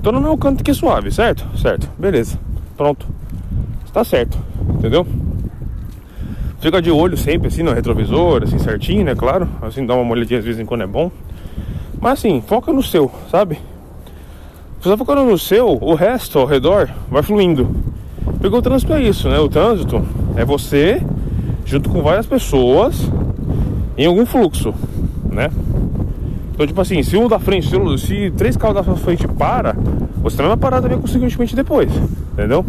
Tô 0.04 0.12
no 0.12 0.20
meu 0.20 0.36
canto 0.36 0.62
que 0.62 0.70
é 0.70 0.74
suave, 0.74 1.10
certo? 1.10 1.46
Certo. 1.56 1.88
Beleza. 1.98 2.38
Pronto. 2.76 3.06
Tá 3.90 4.04
certo, 4.04 4.36
entendeu? 4.74 5.06
Fica 6.60 6.82
de 6.82 6.90
olho 6.90 7.16
sempre, 7.16 7.48
assim, 7.48 7.62
no 7.62 7.72
retrovisor, 7.72 8.42
assim, 8.42 8.58
certinho, 8.58 9.02
né? 9.02 9.14
Claro. 9.14 9.48
Assim, 9.62 9.86
dá 9.86 9.94
uma 9.94 10.12
olhadinha 10.12 10.40
às 10.40 10.44
vezes 10.44 10.60
em 10.60 10.66
quando 10.66 10.82
é 10.82 10.86
bom. 10.86 11.10
Mas 11.98 12.18
assim, 12.18 12.42
foca 12.46 12.70
no 12.70 12.82
seu, 12.82 13.10
sabe? 13.30 13.58
Você 14.78 14.94
focando 14.94 15.24
no 15.24 15.38
seu, 15.38 15.78
o 15.80 15.94
resto 15.94 16.38
ao 16.38 16.44
redor 16.44 16.90
vai 17.10 17.22
fluindo. 17.22 17.74
Porque 18.38 18.54
o 18.54 18.60
trânsito 18.60 18.92
é 18.92 19.02
isso, 19.02 19.30
né? 19.30 19.38
O 19.38 19.48
trânsito 19.48 20.06
é 20.36 20.44
você 20.44 21.02
junto 21.64 21.88
com 21.88 22.02
várias 22.02 22.26
pessoas 22.26 23.10
em 23.96 24.04
algum 24.04 24.26
fluxo, 24.26 24.74
né? 25.32 25.48
Então, 26.54 26.66
tipo 26.68 26.80
assim, 26.80 27.02
se 27.02 27.16
um 27.16 27.26
da 27.26 27.40
frente, 27.40 27.68
se, 27.98 28.30
três 28.36 28.56
carros 28.56 28.76
da 28.76 28.84
sua 28.84 28.96
frente 28.96 29.26
para, 29.26 29.74
você 30.22 30.36
também 30.36 30.50
vai 30.50 30.56
parar 30.56 30.80
também 30.80 31.00
consequentemente 31.00 31.56
depois, 31.56 31.90
entendeu? 32.32 32.64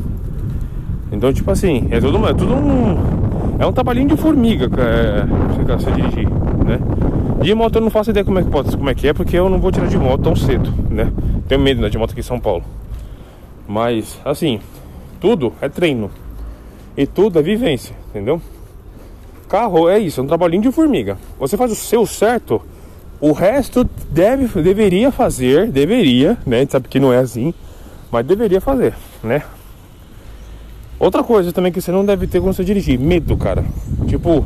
Então, 1.12 1.32
tipo 1.32 1.52
assim, 1.52 1.88
é 1.92 2.00
tudo, 2.00 2.28
é 2.28 2.34
tudo 2.34 2.56
um. 2.56 3.26
É 3.60 3.66
um 3.66 3.72
trabalhinho 3.72 4.10
de 4.10 4.18
formiga 4.18 4.66
é, 4.82 5.24
você 5.78 5.92
dirigir, 5.92 6.28
né? 6.28 6.80
De 7.42 7.54
moto 7.54 7.76
eu 7.76 7.82
não 7.82 7.92
faço 7.92 8.10
ideia 8.10 8.26
como 8.26 8.40
é 8.40 8.44
que 8.44 8.50
pode, 8.50 8.76
como 8.76 8.90
é 8.90 8.96
que 8.96 9.08
é, 9.08 9.14
porque 9.14 9.38
eu 9.38 9.48
não 9.50 9.60
vou 9.60 9.72
tirar 9.72 9.88
de 9.88 9.98
moto 9.98 10.24
tão 10.24 10.36
cedo, 10.36 10.74
né? 10.90 11.12
Tenho 11.48 11.62
medo 11.62 11.80
né, 11.80 11.88
de 11.88 11.98
moto 11.98 12.12
aqui 12.12 12.22
em 12.22 12.24
São 12.24 12.40
Paulo. 12.40 12.64
Mas, 13.68 14.20
assim, 14.26 14.60
tudo 15.22 15.54
é 15.62 15.70
treino. 15.70 16.10
E 16.98 17.06
tudo 17.06 17.38
é 17.38 17.42
vivência, 17.42 17.96
entendeu? 18.10 18.42
Carro 19.48 19.88
é 19.88 20.00
isso, 20.00 20.20
é 20.20 20.24
um 20.24 20.28
trabalhinho 20.28 20.64
de 20.64 20.72
formiga. 20.72 21.18
Você 21.40 21.56
faz 21.56 21.72
o 21.72 21.76
seu 21.76 22.06
certo, 22.06 22.62
o 23.20 23.32
resto 23.32 23.84
deve, 24.10 24.48
deveria 24.62 25.12
fazer, 25.12 25.72
deveria, 25.72 26.38
né? 26.46 26.58
A 26.58 26.60
gente 26.62 26.72
sabe 26.72 26.88
que 26.88 27.00
não 27.00 27.14
é 27.14 27.18
assim, 27.18 27.54
mas 28.12 28.26
deveria 28.26 28.62
fazer, 28.62 28.94
né? 29.24 29.44
Outra 31.00 31.24
coisa 31.24 31.52
também 31.52 31.72
que 31.72 31.82
você 31.82 31.92
não 31.92 32.06
deve 32.06 32.28
ter 32.28 32.40
quando 32.40 32.54
você 32.54 32.64
dirigir, 32.64 33.00
medo, 33.00 33.36
cara. 33.36 33.66
Tipo, 34.08 34.46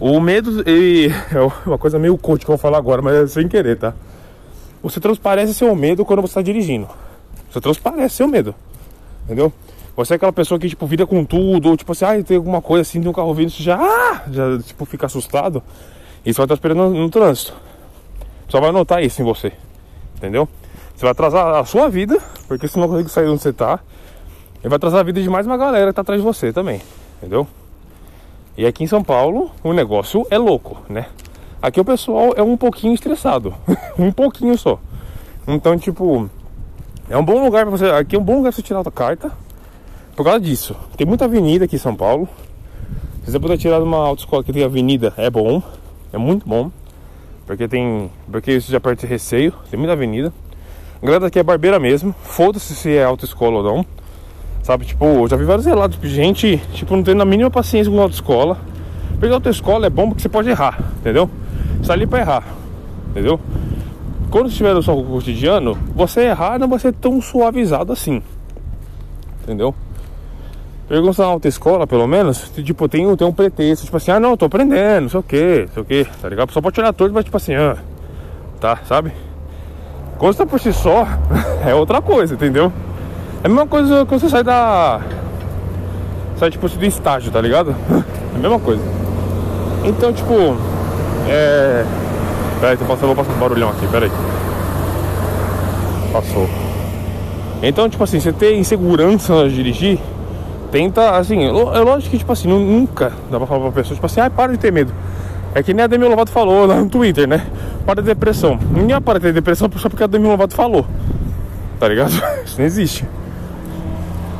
o 0.00 0.20
medo 0.20 0.62
ele, 0.68 1.12
é 1.32 1.40
uma 1.66 1.78
coisa 1.78 1.98
meio 1.98 2.18
coach 2.18 2.44
que 2.44 2.50
eu 2.50 2.56
vou 2.56 2.58
falar 2.58 2.78
agora, 2.78 3.00
mas 3.02 3.14
é 3.14 3.26
sem 3.26 3.48
querer, 3.48 3.76
tá? 3.78 3.94
Você 4.82 4.98
transparece 4.98 5.54
seu 5.54 5.74
medo 5.76 6.04
quando 6.04 6.22
você 6.22 6.32
está 6.32 6.42
dirigindo. 6.42 6.88
Você 7.50 7.60
transparece 7.60 8.16
seu 8.16 8.26
medo. 8.26 8.54
Entendeu? 9.24 9.52
Você 9.96 10.14
é 10.14 10.16
aquela 10.16 10.32
pessoa 10.32 10.58
que, 10.58 10.68
tipo, 10.68 10.86
vira 10.86 11.06
com 11.06 11.24
tudo, 11.24 11.68
ou 11.68 11.76
tipo 11.76 11.92
assim, 11.92 12.04
ah, 12.04 12.22
tem 12.22 12.36
alguma 12.36 12.62
coisa 12.62 12.82
assim, 12.82 13.00
tem 13.00 13.10
um 13.10 13.12
carro 13.12 13.34
vindo, 13.34 13.50
você 13.50 13.62
já, 13.62 13.76
ah, 13.76 14.22
já, 14.30 14.58
tipo, 14.58 14.84
fica 14.86 15.06
assustado. 15.06 15.62
E 16.24 16.32
vai 16.32 16.44
estar 16.44 16.54
esperando 16.54 16.90
no, 16.90 16.90
no 16.90 17.10
trânsito. 17.10 17.54
Só 18.50 18.60
vai 18.60 18.72
notar 18.72 19.02
isso 19.02 19.22
em 19.22 19.24
você. 19.24 19.52
Entendeu? 20.16 20.48
Você 20.94 21.02
vai 21.02 21.12
atrasar 21.12 21.54
a 21.54 21.64
sua 21.64 21.88
vida, 21.88 22.18
porque 22.48 22.66
você 22.66 22.78
não 22.78 22.88
consegue 22.88 23.08
sair 23.08 23.28
onde 23.28 23.40
você 23.40 23.52
tá. 23.52 23.78
E 24.62 24.68
vai 24.68 24.76
atrasar 24.76 25.00
a 25.00 25.02
vida 25.04 25.22
de 25.22 25.30
mais 25.30 25.46
uma 25.46 25.56
galera 25.56 25.92
que 25.92 25.94
tá 25.94 26.02
atrás 26.02 26.20
de 26.20 26.26
você 26.26 26.52
também. 26.52 26.82
Entendeu? 27.18 27.46
E 28.58 28.66
aqui 28.66 28.82
em 28.84 28.86
São 28.88 29.02
Paulo, 29.02 29.52
o 29.62 29.72
negócio 29.72 30.26
é 30.30 30.36
louco, 30.36 30.82
né? 30.88 31.06
Aqui 31.62 31.80
o 31.80 31.84
pessoal 31.84 32.34
é 32.36 32.42
um 32.42 32.56
pouquinho 32.56 32.92
estressado. 32.92 33.54
um 33.96 34.10
pouquinho 34.10 34.58
só. 34.58 34.80
Então, 35.46 35.78
tipo, 35.78 36.28
é 37.08 37.16
um 37.16 37.24
bom 37.24 37.42
lugar 37.42 37.64
para 37.64 37.70
você. 37.70 37.86
Aqui 37.86 38.16
é 38.16 38.18
um 38.18 38.22
bom 38.22 38.38
lugar 38.38 38.52
pra 38.52 38.56
você 38.56 38.62
tirar 38.62 38.80
a 38.80 38.90
carta. 38.90 39.30
Por 40.16 40.24
causa 40.24 40.40
disso. 40.40 40.74
Tem 40.96 41.06
muita 41.06 41.24
avenida 41.24 41.66
aqui 41.66 41.76
em 41.76 41.78
São 41.78 41.94
Paulo. 41.94 42.28
Se 43.24 43.30
você 43.30 43.38
puder 43.38 43.56
tirar 43.56 43.80
uma 43.80 43.98
autoescola 43.98 44.42
que 44.42 44.52
tem 44.52 44.64
avenida, 44.64 45.14
é 45.16 45.30
bom. 45.30 45.62
É 46.12 46.18
muito 46.18 46.48
bom. 46.48 46.70
Porque 47.50 47.66
tem. 47.66 48.08
Porque 48.30 48.52
isso 48.52 48.70
já 48.70 48.78
perde 48.78 49.04
receio. 49.06 49.52
Tem 49.68 49.76
muita 49.76 49.92
avenida. 49.92 50.32
A 51.02 51.04
galera 51.04 51.24
daqui 51.24 51.36
é 51.36 51.42
barbeira 51.42 51.80
mesmo. 51.80 52.14
Foda-se 52.22 52.76
se 52.76 52.96
é 52.96 53.02
autoescola 53.02 53.56
ou 53.56 53.64
não. 53.64 53.86
Sabe, 54.62 54.84
tipo, 54.84 55.04
eu 55.04 55.26
já 55.26 55.36
vi 55.36 55.44
vários 55.44 55.66
relatos 55.66 56.00
de 56.00 56.08
gente, 56.08 56.58
tipo, 56.74 56.94
não 56.94 57.02
tendo 57.02 57.20
a 57.20 57.24
mínima 57.24 57.50
paciência 57.50 57.92
com 57.92 58.00
autoescola. 58.00 58.56
Porque 59.18 59.34
autoescola 59.34 59.84
é 59.84 59.90
bom 59.90 60.10
porque 60.10 60.22
você 60.22 60.28
pode 60.28 60.48
errar, 60.48 60.78
entendeu? 61.00 61.28
Você 61.80 61.88
tá 61.88 61.92
ali 61.92 62.06
pra 62.06 62.20
errar, 62.20 62.44
entendeu? 63.10 63.40
Quando 64.30 64.48
estiver 64.48 64.72
no 64.72 64.80
seu 64.80 65.02
cotidiano, 65.02 65.76
você 65.92 66.26
errar 66.26 66.56
não 66.56 66.68
vai 66.68 66.78
ser 66.78 66.92
tão 66.92 67.20
suavizado 67.20 67.92
assim, 67.92 68.22
entendeu? 69.42 69.74
Pergunta 70.90 71.22
na 71.22 71.28
autoescola, 71.28 71.86
pelo 71.86 72.04
menos, 72.08 72.50
tipo, 72.64 72.88
tem, 72.88 73.14
tem 73.14 73.24
um 73.24 73.32
pretexto, 73.32 73.84
tipo 73.84 73.96
assim, 73.96 74.10
ah 74.10 74.18
não, 74.18 74.36
tô 74.36 74.46
aprendendo, 74.46 75.02
não 75.02 75.08
sei 75.08 75.20
o 75.20 75.22
que, 75.22 75.66
não 75.68 75.72
sei 75.72 75.82
o 75.84 75.84
que, 75.86 76.04
tá 76.20 76.28
ligado? 76.28 76.50
Só 76.50 76.60
pode 76.60 76.74
tirar 76.74 76.92
torto, 76.92 77.14
mas 77.14 77.24
tipo 77.24 77.36
assim, 77.36 77.54
ah, 77.54 77.76
tá, 78.58 78.76
sabe? 78.88 79.12
Quando 80.18 80.32
você 80.32 80.38
tá 80.38 80.46
por 80.46 80.58
si 80.58 80.72
só, 80.72 81.06
é 81.64 81.72
outra 81.72 82.02
coisa, 82.02 82.34
entendeu? 82.34 82.72
É 83.44 83.46
a 83.46 83.48
mesma 83.48 83.68
coisa 83.68 84.04
quando 84.04 84.20
você 84.20 84.28
sai 84.28 84.42
da. 84.42 85.00
Sai 86.36 86.50
tipo 86.50 86.68
do 86.68 86.84
estágio, 86.84 87.30
tá 87.30 87.40
ligado? 87.40 87.72
É 88.32 88.36
a 88.36 88.38
mesma 88.38 88.58
coisa. 88.58 88.82
Então, 89.84 90.12
tipo. 90.12 90.34
É. 91.28 91.84
Peraí, 92.60 92.76
tô 92.76 92.84
vou 92.84 93.14
passar 93.14 93.32
um 93.32 93.38
barulhão 93.38 93.70
aqui, 93.70 93.86
peraí. 93.86 94.10
Passou. 96.12 96.48
Então, 97.62 97.88
tipo 97.88 98.02
assim, 98.02 98.18
você 98.18 98.32
ter 98.32 98.56
insegurança 98.56 99.34
na 99.34 99.48
dirigir, 99.48 99.98
tenta, 100.70 101.16
assim, 101.16 101.44
é 101.44 101.50
lógico 101.50 102.10
que, 102.10 102.18
tipo 102.18 102.32
assim, 102.32 102.48
nunca 102.48 103.12
dá 103.30 103.38
pra 103.38 103.46
falar 103.46 103.60
pra 103.60 103.72
pessoa, 103.72 103.94
tipo 103.94 104.06
assim, 104.06 104.20
ai, 104.20 104.30
para 104.30 104.52
de 104.52 104.58
ter 104.58 104.72
medo. 104.72 104.92
É 105.54 105.62
que 105.62 105.74
nem 105.74 105.84
a 105.84 105.86
Demi 105.86 106.04
Lovato 106.04 106.30
falou 106.30 106.64
lá 106.64 106.76
no 106.76 106.88
Twitter, 106.88 107.26
né? 107.26 107.46
Para 107.84 108.00
de 108.00 108.06
depressão. 108.06 108.58
Ninguém 108.70 109.00
para 109.00 109.18
de 109.18 109.26
ter 109.26 109.32
depressão 109.32 109.68
só 109.76 109.88
porque 109.88 110.04
a 110.04 110.06
Demi 110.06 110.28
Lovato 110.28 110.54
falou. 110.54 110.86
Tá 111.78 111.88
ligado? 111.88 112.12
Isso 112.46 112.58
não 112.58 112.64
existe. 112.64 113.04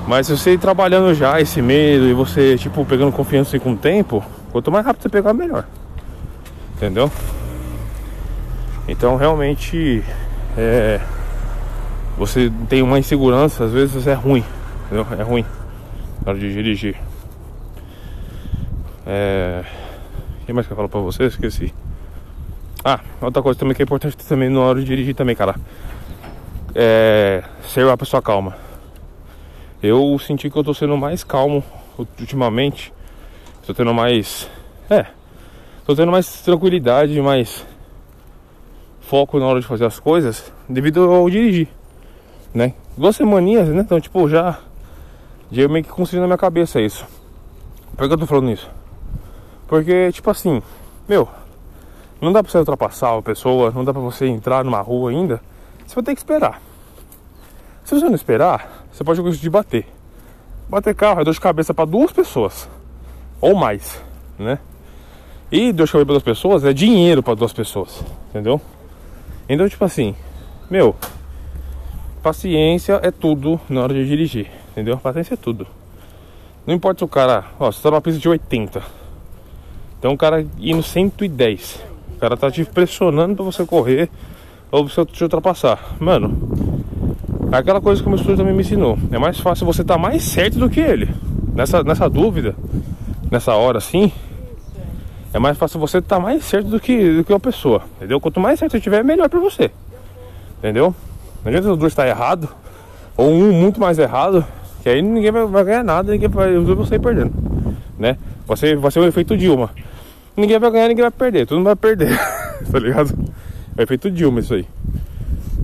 Mas 0.07 0.27
se 0.27 0.37
você 0.37 0.53
ir 0.53 0.59
trabalhando 0.59 1.13
já 1.15 1.41
esse 1.41 1.61
medo 1.61 2.07
e 2.07 2.13
você, 2.13 2.57
tipo, 2.57 2.85
pegando 2.85 3.13
confiança 3.13 3.59
com 3.59 3.73
o 3.73 3.77
tempo, 3.77 4.23
quanto 4.53 4.71
mais 4.71 4.87
rápido 4.87 5.03
você 5.03 5.09
pegar, 5.09 5.33
melhor. 5.33 5.65
Entendeu? 6.77 7.11
Então 8.89 9.17
realmente 9.17 10.03
é, 10.57 11.01
você 12.17 12.51
tem 12.69 12.83
uma 12.83 12.99
insegurança, 12.99 13.65
às 13.65 13.73
vezes 13.73 14.07
é 14.07 14.15
ruim, 14.15 14.45
entendeu? 14.87 15.07
É 15.19 15.23
ruim 15.23 15.45
na 16.25 16.31
hora 16.31 16.39
de 16.39 16.53
dirigir. 16.53 16.97
É. 19.07 19.65
O 20.43 20.47
que 20.47 20.53
mais 20.53 20.67
que 20.67 20.73
eu 20.73 20.77
falo 20.77 20.89
pra 20.89 21.01
você? 21.01 21.25
Esqueci. 21.25 21.73
Ah, 22.85 23.01
outra 23.21 23.43
coisa 23.43 23.59
também 23.59 23.75
que 23.75 23.83
é 23.83 23.85
importante 23.85 24.17
também 24.17 24.49
na 24.49 24.61
hora 24.61 24.81
de 24.81 24.87
dirigir 24.87 25.15
também, 25.15 25.37
cara. 25.37 25.55
É 26.75 27.43
ser 27.69 27.85
uma 27.85 27.97
pessoa 27.97 28.21
calma. 28.21 28.57
Eu 29.83 30.19
senti 30.19 30.51
que 30.51 30.57
eu 30.57 30.65
tô 30.65 30.75
sendo 30.75 30.97
mais 30.97 31.23
calmo 31.23 31.63
ultimamente. 31.97 32.93
Tô 33.67 33.73
tendo 33.73 33.95
mais. 33.95 34.49
É. 34.89 35.07
Tô 35.87 35.95
tendo 35.95 36.11
mais 36.11 36.43
tranquilidade, 36.43 37.21
mais 37.21 37.65
foco 39.01 39.39
na 39.39 39.47
hora 39.47 39.61
de 39.61 39.67
fazer 39.67 39.85
as 39.85 39.99
coisas 39.99 40.53
devido 40.69 41.11
ao 41.11 41.29
dirigir. 41.31 41.69
Né? 42.53 42.75
Duas 42.97 43.17
semaninhas, 43.17 43.69
né? 43.69 43.81
Então, 43.83 44.01
tipo, 44.01 44.29
já. 44.29 44.59
Já 45.53 45.67
meio 45.69 45.85
que 45.85 45.91
construí 45.91 46.21
na 46.21 46.27
minha 46.27 46.39
cabeça 46.39 46.81
isso. 46.81 47.05
Por 47.97 48.07
que 48.07 48.15
eu 48.15 48.19
tô 48.19 48.27
falando 48.27 48.51
isso? 48.51 48.71
Porque, 49.67 50.11
tipo 50.13 50.31
assim, 50.31 50.63
meu, 51.09 51.29
não 52.21 52.33
dá 52.33 52.43
pra 52.43 52.51
você 52.51 52.59
ultrapassar 52.59 53.13
uma 53.13 53.23
pessoa, 53.23 53.71
não 53.71 53.85
dá 53.85 53.93
pra 53.93 54.03
você 54.03 54.27
entrar 54.27 54.65
numa 54.65 54.81
rua 54.81 55.11
ainda. 55.11 55.41
Você 55.87 55.95
vai 55.95 56.05
ter 56.05 56.15
que 56.15 56.21
esperar. 56.21 56.61
Se 57.85 57.95
você 57.95 58.07
não 58.07 58.15
esperar, 58.15 58.85
você 58.93 59.03
pode 59.03 59.21
conseguir 59.21 59.51
bater. 59.51 59.87
Bater 60.69 60.95
carro 60.95 61.21
é 61.21 61.25
dor 61.25 61.35
de 61.35 61.41
cabeça 61.41 61.75
para 61.75 61.85
duas 61.85 62.13
pessoas 62.13 62.69
ou 63.41 63.55
mais, 63.57 64.01
né? 64.39 64.59
E 65.51 65.73
dor 65.73 65.87
de 65.87 65.93
cabeça 65.93 66.07
para 66.07 66.13
duas 66.15 66.23
pessoas 66.23 66.65
é 66.65 66.73
dinheiro 66.73 67.23
para 67.23 67.35
duas 67.35 67.53
pessoas, 67.53 68.05
entendeu? 68.29 68.61
Então, 69.49 69.69
tipo 69.69 69.85
assim, 69.85 70.15
meu, 70.71 70.95
paciência 72.23 73.01
é 73.03 73.11
tudo 73.11 73.61
na 73.69 73.83
hora 73.83 73.95
de 73.95 74.07
dirigir, 74.07 74.49
entendeu? 74.73 74.97
Paciência 74.99 75.35
é 75.35 75.37
tudo. 75.37 75.67
Não 76.67 76.75
importa 76.75 76.99
se 76.99 77.05
o 77.05 77.09
cara, 77.09 77.45
ó, 77.59 77.71
você 77.71 77.83
tá 77.83 77.91
numa 77.91 78.01
pista 78.01 78.21
de 78.21 78.29
80, 78.29 78.83
então 79.99 80.13
o 80.13 80.17
cara 80.17 80.47
indo 80.59 80.83
110, 80.83 81.83
o 82.17 82.19
cara 82.19 82.37
tá 82.37 82.51
te 82.51 82.65
pressionando 82.65 83.37
para 83.37 83.45
você 83.45 83.65
correr 83.65 84.11
ou 84.71 84.85
pra 84.85 84.95
você 84.95 85.05
te 85.07 85.23
ultrapassar, 85.23 85.97
mano. 85.99 86.81
É 87.53 87.57
aquela 87.57 87.81
coisa 87.81 88.01
que 88.01 88.07
o 88.07 88.11
meu 88.11 88.19
estudo 88.19 88.37
também 88.37 88.55
me 88.55 88.61
ensinou. 88.61 88.97
É 89.11 89.19
mais 89.19 89.41
fácil 89.41 89.67
você 89.67 89.83
tá 89.83 89.99
mais 89.99 90.23
certo 90.23 90.59
do 90.59 90.71
que 90.71 90.79
ele. 90.79 91.13
Nessa, 91.53 91.83
nessa 91.83 92.09
dúvida, 92.09 92.55
nessa 93.31 93.55
hora 93.55 93.79
assim, 93.79 94.13
é 95.33 95.39
mais 95.39 95.59
fácil 95.59 95.81
você 95.81 95.99
estar 95.99 96.17
tá 96.17 96.23
mais 96.23 96.45
certo 96.45 96.69
do 96.69 96.79
que, 96.79 97.17
do 97.17 97.25
que 97.25 97.33
uma 97.33 97.41
pessoa. 97.41 97.83
Entendeu? 97.97 98.21
Quanto 98.21 98.39
mais 98.39 98.59
certo 98.59 98.73
você 98.73 98.81
tiver, 98.81 99.03
melhor 99.03 99.29
pra 99.29 99.41
você. 99.41 99.71
Entendeu? 100.59 100.95
Não 101.43 101.49
adianta 101.49 101.73
os 101.73 101.79
dois 101.79 101.93
estar 101.93 102.07
errado, 102.07 102.49
ou 103.17 103.31
um 103.31 103.53
muito 103.53 103.81
mais 103.81 103.99
errado, 103.99 104.45
que 104.83 104.89
aí 104.89 105.03
ninguém 105.03 105.31
vai, 105.31 105.65
ganhar 105.65 105.85
nada, 105.85 106.13
ninguém 106.13 106.29
vai, 106.29 106.57
os 106.57 106.67
dois 106.67 106.89
sair 106.89 106.99
perdendo, 106.99 107.33
né? 107.99 108.17
Vai 108.47 108.57
ser, 108.57 108.77
vai 108.77 108.91
ser 108.91 109.01
o 109.01 109.07
efeito 109.07 109.37
Dilma. 109.37 109.71
Ninguém 110.37 110.59
vai 110.59 110.71
ganhar, 110.71 110.89
ninguém 110.89 111.03
vai 111.03 111.11
perder, 111.11 111.47
mundo 111.51 111.65
vai 111.65 111.77
perder, 111.77 112.17
tá 112.71 112.79
ligado? 112.79 113.15
É 113.77 113.83
efeito 113.83 114.11
Dilma 114.11 114.41
isso 114.41 114.55
aí. 114.55 114.67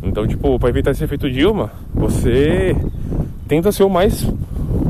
Então, 0.02 0.26
tipo, 0.26 0.58
para 0.58 0.68
evitar 0.68 0.90
esse 0.92 1.02
efeito 1.02 1.30
Dilma, 1.30 1.72
você 1.92 2.76
tenta 3.48 3.72
ser 3.72 3.84
o 3.84 3.90
mais 3.90 4.26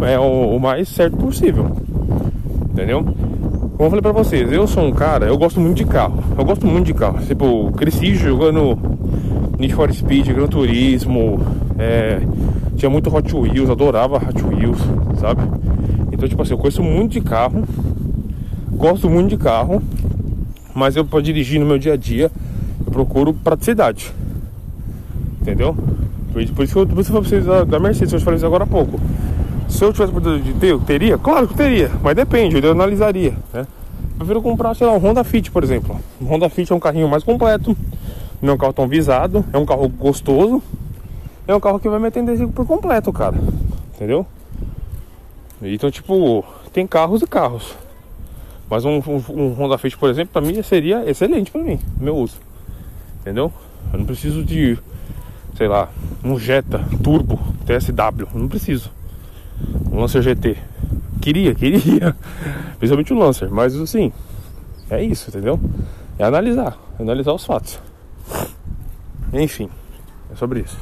é, 0.03 0.19
o, 0.19 0.57
o 0.57 0.61
mais 0.61 0.89
certo 0.89 1.17
possível. 1.17 1.77
Entendeu? 2.71 3.03
Como 3.03 3.85
eu 3.85 3.91
falei 3.91 4.03
pra 4.03 4.13
vocês, 4.13 4.51
eu 4.51 4.67
sou 4.67 4.85
um 4.85 4.93
cara, 4.93 5.27
eu 5.27 5.37
gosto 5.37 5.61
muito 5.61 5.77
de 5.77 5.85
carro. 5.85 6.23
Eu 6.37 6.45
gosto 6.45 6.67
muito 6.67 6.87
de 6.87 6.95
carro. 6.95 7.19
Tipo, 7.27 7.71
cresci 7.73 8.15
jogando 8.15 8.79
Need 9.59 9.75
for 9.75 9.93
Speed, 9.93 10.29
Gran 10.29 10.47
Turismo, 10.47 11.41
é, 11.79 12.21
tinha 12.77 12.91
muito 12.91 13.15
Hot 13.15 13.35
Wheels, 13.35 13.71
adorava 13.71 14.17
Hot 14.17 14.45
Wheels, 14.45 14.79
sabe? 15.21 15.43
Então, 16.13 16.29
tipo 16.29 16.43
assim, 16.43 16.53
eu 16.53 16.59
conheço 16.59 16.83
muito 16.83 17.13
de 17.13 17.21
carro, 17.21 17.65
gosto 18.73 19.09
muito 19.09 19.31
de 19.31 19.37
carro, 19.37 19.83
mas 20.75 20.97
eu 20.97 21.05
para 21.05 21.21
dirigir 21.21 21.61
no 21.61 21.67
meu 21.67 21.79
dia 21.79 21.95
a 21.95 21.97
dia, 21.97 22.31
eu 22.85 22.93
procuro 22.93 23.33
praticidade. 23.33 24.13
Entendeu? 25.41 25.77
Por 26.33 26.43
isso, 26.43 26.53
que 26.53 26.79
eu, 26.79 26.87
que 26.87 27.13
eu 27.13 27.23
vocês 27.23 27.45
da, 27.45 27.79
Mercedes, 27.79 28.13
eu 28.13 28.21
falei 28.21 28.37
isso 28.37 28.47
agora 28.47 28.65
há 28.65 28.67
pouco. 28.67 29.01
Se 29.69 29.83
eu 29.83 29.93
tivesse 29.93 30.11
oportunidade 30.11 30.53
de 30.53 30.59
ter, 30.59 30.69
eu 30.69 30.81
teria? 30.81 31.17
Claro 31.17 31.47
que 31.47 31.55
eu 31.55 31.57
teria, 31.57 31.91
mas 32.03 32.15
depende, 32.15 32.63
eu 32.63 32.73
analisaria, 32.73 33.35
né? 33.53 33.67
Eu 34.13 34.19
prefiro 34.19 34.43
comprar, 34.43 34.75
sei 34.75 34.87
lá, 34.87 34.93
um 34.95 34.99
Honda 34.99 35.25
Fit, 35.25 35.51
por 35.51 35.63
exemplo. 35.63 35.97
Um 36.21 36.27
Honda 36.27 36.49
Fit 36.49 36.73
é 36.73 36.75
um 36.75 36.81
carrinho 36.81 37.09
mais 37.09 37.23
completo, 37.23 37.77
não 38.41 38.53
é 38.53 38.55
um 38.55 38.59
carro 38.59 38.73
tão 38.73 38.87
visado, 38.87 39.45
é 39.53 39.59
um 39.59 39.67
carro 39.67 39.89
gostoso, 39.89 40.63
é 41.47 41.55
um 41.55 41.61
carro 41.61 41.79
que 41.79 41.89
vai 41.89 41.99
me 41.99 42.09
atender 42.09 42.47
por 42.49 42.67
completo, 42.67 43.13
cara. 43.13 43.37
Entendeu? 43.95 44.27
Então, 45.63 45.91
tipo, 45.91 46.45
tem 46.73 46.87
carros 46.87 47.23
e 47.23 47.27
carros. 47.27 47.75
Mas 48.69 48.85
um, 48.85 49.01
um, 49.07 49.23
um 49.31 49.53
Honda 49.53 49.79
Fit, 49.79 49.97
por 49.97 50.11
exemplo, 50.11 50.33
pra 50.33 50.43
mim 50.43 50.61
seria 50.63 51.09
excelente 51.09 51.51
pra 51.51 51.63
mim, 51.63 51.79
meu 51.99 52.17
uso. 52.17 52.37
Entendeu? 53.21 53.53
Eu 53.93 53.99
não 54.01 54.07
preciso 54.07 54.45
de, 54.45 54.77
sei 55.57 55.69
lá, 55.69 55.89
um 56.23 56.39
Jetta 56.39 56.85
Turbo 57.03 57.39
TSW. 57.65 58.29
Eu 58.35 58.41
não 58.41 58.49
preciso 58.49 58.91
um 59.91 60.01
Lancer 60.01 60.23
GT. 60.23 60.57
Queria, 61.23 61.55
queria. 61.55 62.17
Principalmente 62.79 63.13
o 63.13 63.19
Lancer, 63.19 63.51
mas 63.51 63.75
assim, 63.77 64.13
é 64.91 65.03
isso, 65.03 65.31
entendeu? 65.31 65.59
É 66.19 66.25
analisar, 66.25 66.77
analisar 66.99 67.33
os 67.33 67.45
fatos. 67.45 67.81
Enfim, 69.33 69.69
é 70.31 70.37
sobre 70.37 70.61
isso. 70.61 70.79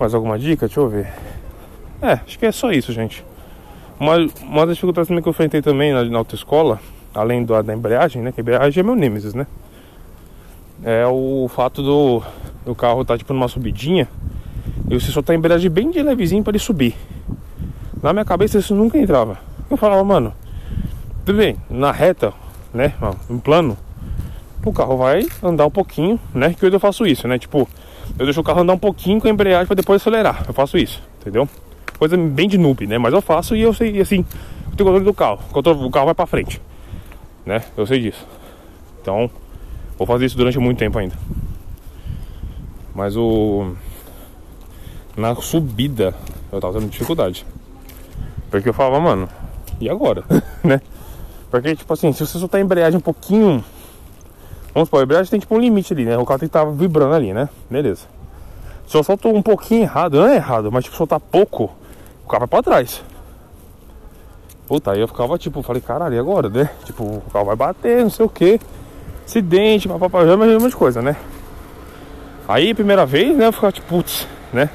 Mais 0.00 0.14
alguma 0.14 0.38
dica? 0.38 0.66
Deixa 0.66 0.80
eu 0.80 0.88
ver. 0.88 1.12
É, 2.00 2.12
acho 2.12 2.38
que 2.38 2.46
é 2.46 2.52
só 2.52 2.72
isso, 2.72 2.90
gente. 2.90 3.22
Uma, 3.98 4.16
uma 4.42 4.66
das 4.66 4.76
dificuldades 4.76 5.08
também 5.08 5.22
que 5.22 5.28
eu 5.28 5.32
enfrentei 5.32 5.60
também 5.60 5.92
na, 5.92 6.02
na 6.04 6.18
autoescola, 6.18 6.80
além 7.14 7.44
do, 7.44 7.62
da 7.62 7.74
embreagem, 7.74 8.22
né? 8.22 8.32
Que 8.32 8.40
a 8.40 8.42
embreagem 8.42 8.80
é 8.80 8.82
meu 8.82 8.96
nemesis, 8.96 9.34
né? 9.34 9.46
É 10.82 11.06
o 11.06 11.46
fato 11.54 11.82
do, 11.82 12.22
do 12.64 12.74
carro 12.74 13.02
estar 13.02 13.12
tá, 13.12 13.18
tipo 13.18 13.34
numa 13.34 13.48
subidinha 13.48 14.08
e 14.88 14.98
você 14.98 15.12
só 15.12 15.20
tá 15.20 15.34
embreagem 15.34 15.70
bem 15.70 15.90
de 15.90 16.02
levezinho 16.02 16.42
para 16.42 16.52
ele 16.52 16.58
subir. 16.58 16.96
Na 18.02 18.14
minha 18.14 18.24
cabeça 18.24 18.58
isso 18.58 18.74
nunca 18.74 18.96
entrava. 18.96 19.38
Eu 19.70 19.76
falava, 19.76 20.02
mano, 20.02 20.32
tudo 21.26 21.36
bem, 21.36 21.56
na 21.68 21.92
reta, 21.92 22.32
né, 22.72 22.94
no 23.28 23.38
plano, 23.38 23.76
o 24.64 24.72
carro 24.72 24.96
vai 24.96 25.26
andar 25.42 25.66
um 25.66 25.70
pouquinho, 25.70 26.18
né, 26.34 26.54
que 26.58 26.64
hoje 26.64 26.74
eu 26.74 26.80
faço 26.80 27.06
isso, 27.06 27.28
né, 27.28 27.38
tipo, 27.38 27.68
eu 28.18 28.24
deixo 28.24 28.40
o 28.40 28.44
carro 28.44 28.60
andar 28.60 28.74
um 28.74 28.78
pouquinho 28.78 29.20
com 29.20 29.28
a 29.28 29.30
embreagem 29.30 29.66
para 29.66 29.76
depois 29.76 30.00
acelerar, 30.00 30.44
eu 30.46 30.54
faço 30.54 30.76
isso, 30.78 31.02
entendeu? 31.20 31.48
Coisa 31.98 32.16
bem 32.16 32.48
de 32.48 32.56
noob, 32.58 32.86
né, 32.86 32.98
mas 32.98 33.12
eu 33.12 33.20
faço 33.20 33.54
e 33.54 33.60
eu 33.60 33.72
sei, 33.74 34.00
assim, 34.00 34.24
eu 34.70 34.76
tenho 34.76 34.88
controle 34.88 35.04
do 35.04 35.14
carro, 35.14 35.40
o 35.52 35.90
carro 35.90 36.06
vai 36.06 36.14
para 36.14 36.26
frente, 36.26 36.60
né, 37.44 37.62
eu 37.76 37.86
sei 37.86 38.00
disso. 38.00 38.26
Então, 39.02 39.30
vou 39.96 40.06
fazer 40.06 40.26
isso 40.26 40.36
durante 40.36 40.58
muito 40.58 40.78
tempo 40.78 40.98
ainda. 40.98 41.16
Mas 42.94 43.16
o... 43.16 43.74
Na 45.16 45.34
subida, 45.34 46.14
eu 46.52 46.60
tava 46.60 46.78
tendo 46.78 46.90
dificuldade. 46.90 47.46
Porque 48.50 48.68
eu 48.68 48.74
falava, 48.74 49.00
mano, 49.00 49.28
e 49.80 49.88
agora? 49.88 50.24
né? 50.62 50.80
Porque, 51.50 51.74
tipo 51.74 51.92
assim, 51.92 52.12
se 52.12 52.26
você 52.26 52.38
soltar 52.38 52.60
a 52.60 52.64
embreagem 52.64 52.98
um 52.98 53.02
pouquinho. 53.02 53.64
Vamos 54.72 54.88
supor, 54.88 55.00
a 55.00 55.02
embreagem 55.02 55.30
tem 55.30 55.40
tipo 55.40 55.54
um 55.54 55.58
limite 55.58 55.92
ali, 55.92 56.04
né? 56.04 56.16
O 56.16 56.24
carro 56.24 56.38
tem 56.38 56.48
que 56.48 56.56
estar 56.56 56.64
tá 56.64 56.70
vibrando 56.70 57.14
ali, 57.14 57.32
né? 57.32 57.48
Beleza. 57.68 58.06
Se 58.86 58.96
eu 58.96 59.02
solto 59.02 59.28
um 59.28 59.42
pouquinho 59.42 59.82
errado, 59.82 60.18
não 60.18 60.26
é 60.26 60.36
errado, 60.36 60.70
mas 60.70 60.84
tipo, 60.84 60.96
soltar 60.96 61.20
pouco, 61.20 61.70
o 62.24 62.28
carro 62.28 62.40
vai 62.40 62.48
pra 62.48 62.62
trás. 62.62 63.02
Puta, 64.66 64.92
aí 64.92 65.00
eu 65.00 65.08
ficava 65.08 65.36
tipo, 65.36 65.62
falei, 65.62 65.82
caralho, 65.82 66.14
e 66.14 66.18
agora, 66.18 66.48
né? 66.48 66.70
Tipo, 66.84 67.04
o 67.04 67.22
carro 67.32 67.46
vai 67.46 67.56
bater, 67.56 68.02
não 68.02 68.10
sei 68.10 68.24
o 68.24 68.28
que. 68.28 68.60
Acidente, 69.26 69.88
papapá, 69.88 70.24
já 70.24 70.30
é 70.30 70.34
a 70.34 70.36
mesma 70.36 70.70
coisa, 70.70 71.02
né? 71.02 71.16
Aí, 72.46 72.74
primeira 72.74 73.04
vez, 73.04 73.36
né? 73.36 73.46
Eu 73.46 73.52
ficava 73.52 73.72
tipo, 73.72 73.86
putz, 73.88 74.26
né? 74.52 74.70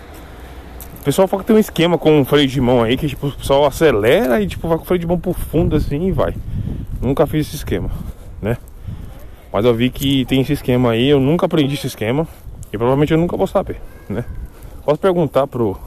O 0.99 1.03
pessoal 1.03 1.27
fala 1.27 1.43
que 1.43 1.47
tem 1.47 1.55
um 1.55 1.59
esquema 1.59 1.97
com 1.97 2.21
o 2.21 2.25
freio 2.25 2.47
de 2.47 2.59
mão 2.59 2.83
aí, 2.83 2.97
que 2.97 3.07
tipo, 3.07 3.27
o 3.27 3.31
pessoal 3.31 3.65
acelera 3.65 4.41
e 4.41 4.47
tipo, 4.47 4.67
vai 4.67 4.77
com 4.77 4.83
o 4.83 4.87
freio 4.87 4.99
de 4.99 5.07
mão 5.07 5.19
por 5.19 5.35
fundo 5.35 5.75
assim 5.75 6.07
e 6.07 6.11
vai. 6.11 6.33
Nunca 7.01 7.27
fiz 7.27 7.47
esse 7.47 7.57
esquema, 7.57 7.89
né? 8.41 8.57
Mas 9.55 9.63
eu 9.63 9.73
vi 9.73 9.89
que 9.89 10.25
tem 10.25 10.41
esse 10.41 10.51
esquema 10.51 10.91
aí, 10.91 11.07
eu 11.07 11.17
nunca 11.17 11.45
aprendi 11.45 11.75
esse 11.75 11.87
esquema 11.87 12.27
e 12.73 12.77
provavelmente 12.77 13.13
eu 13.13 13.17
nunca 13.17 13.37
vou 13.37 13.47
saber, 13.47 13.79
né? 14.09 14.25
Posso 14.83 14.99
perguntar 14.99 15.47
pro 15.47 15.77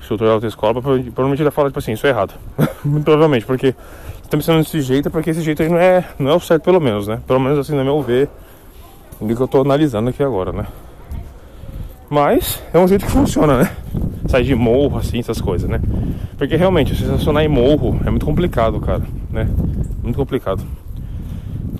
instrutor 0.00 0.26
da 0.26 0.34
autoescola, 0.34 0.82
provavelmente 0.82 1.40
ele 1.40 1.50
fala 1.52 1.68
tipo 1.68 1.78
assim, 1.78 1.92
isso 1.92 2.08
é 2.08 2.10
errado. 2.10 2.34
Provavelmente, 3.04 3.46
porque 3.46 3.72
me 4.32 4.38
ensinando 4.40 4.64
desse 4.64 4.80
jeito, 4.80 5.12
porque 5.12 5.30
esse 5.30 5.42
jeito 5.42 5.62
aí 5.62 5.68
não 5.68 5.78
é, 5.78 6.04
não 6.18 6.28
é 6.32 6.34
o 6.34 6.40
certo 6.40 6.64
pelo 6.64 6.80
menos, 6.80 7.06
né? 7.06 7.20
Pelo 7.24 7.38
menos 7.38 7.56
assim, 7.56 7.72
no 7.72 7.84
meu 7.84 8.02
ver, 8.02 8.28
o 9.20 9.28
que 9.28 9.40
eu 9.40 9.46
tô 9.46 9.60
analisando 9.60 10.10
aqui 10.10 10.20
agora, 10.20 10.50
né? 10.50 10.66
Mas 12.08 12.60
é 12.74 12.78
um 12.80 12.88
jeito 12.88 13.06
que 13.06 13.12
funciona, 13.12 13.58
né? 13.58 13.76
Sair 14.26 14.42
de 14.42 14.56
morro, 14.56 14.98
assim, 14.98 15.20
essas 15.20 15.40
coisas, 15.40 15.70
né? 15.70 15.80
Porque 16.36 16.56
realmente, 16.56 16.96
se 16.96 17.04
estacionar 17.04 17.44
em 17.44 17.48
morro 17.48 18.00
é 18.04 18.10
muito 18.10 18.26
complicado, 18.26 18.80
cara, 18.80 19.04
né? 19.30 19.48
Muito 20.02 20.16
complicado. 20.16 20.64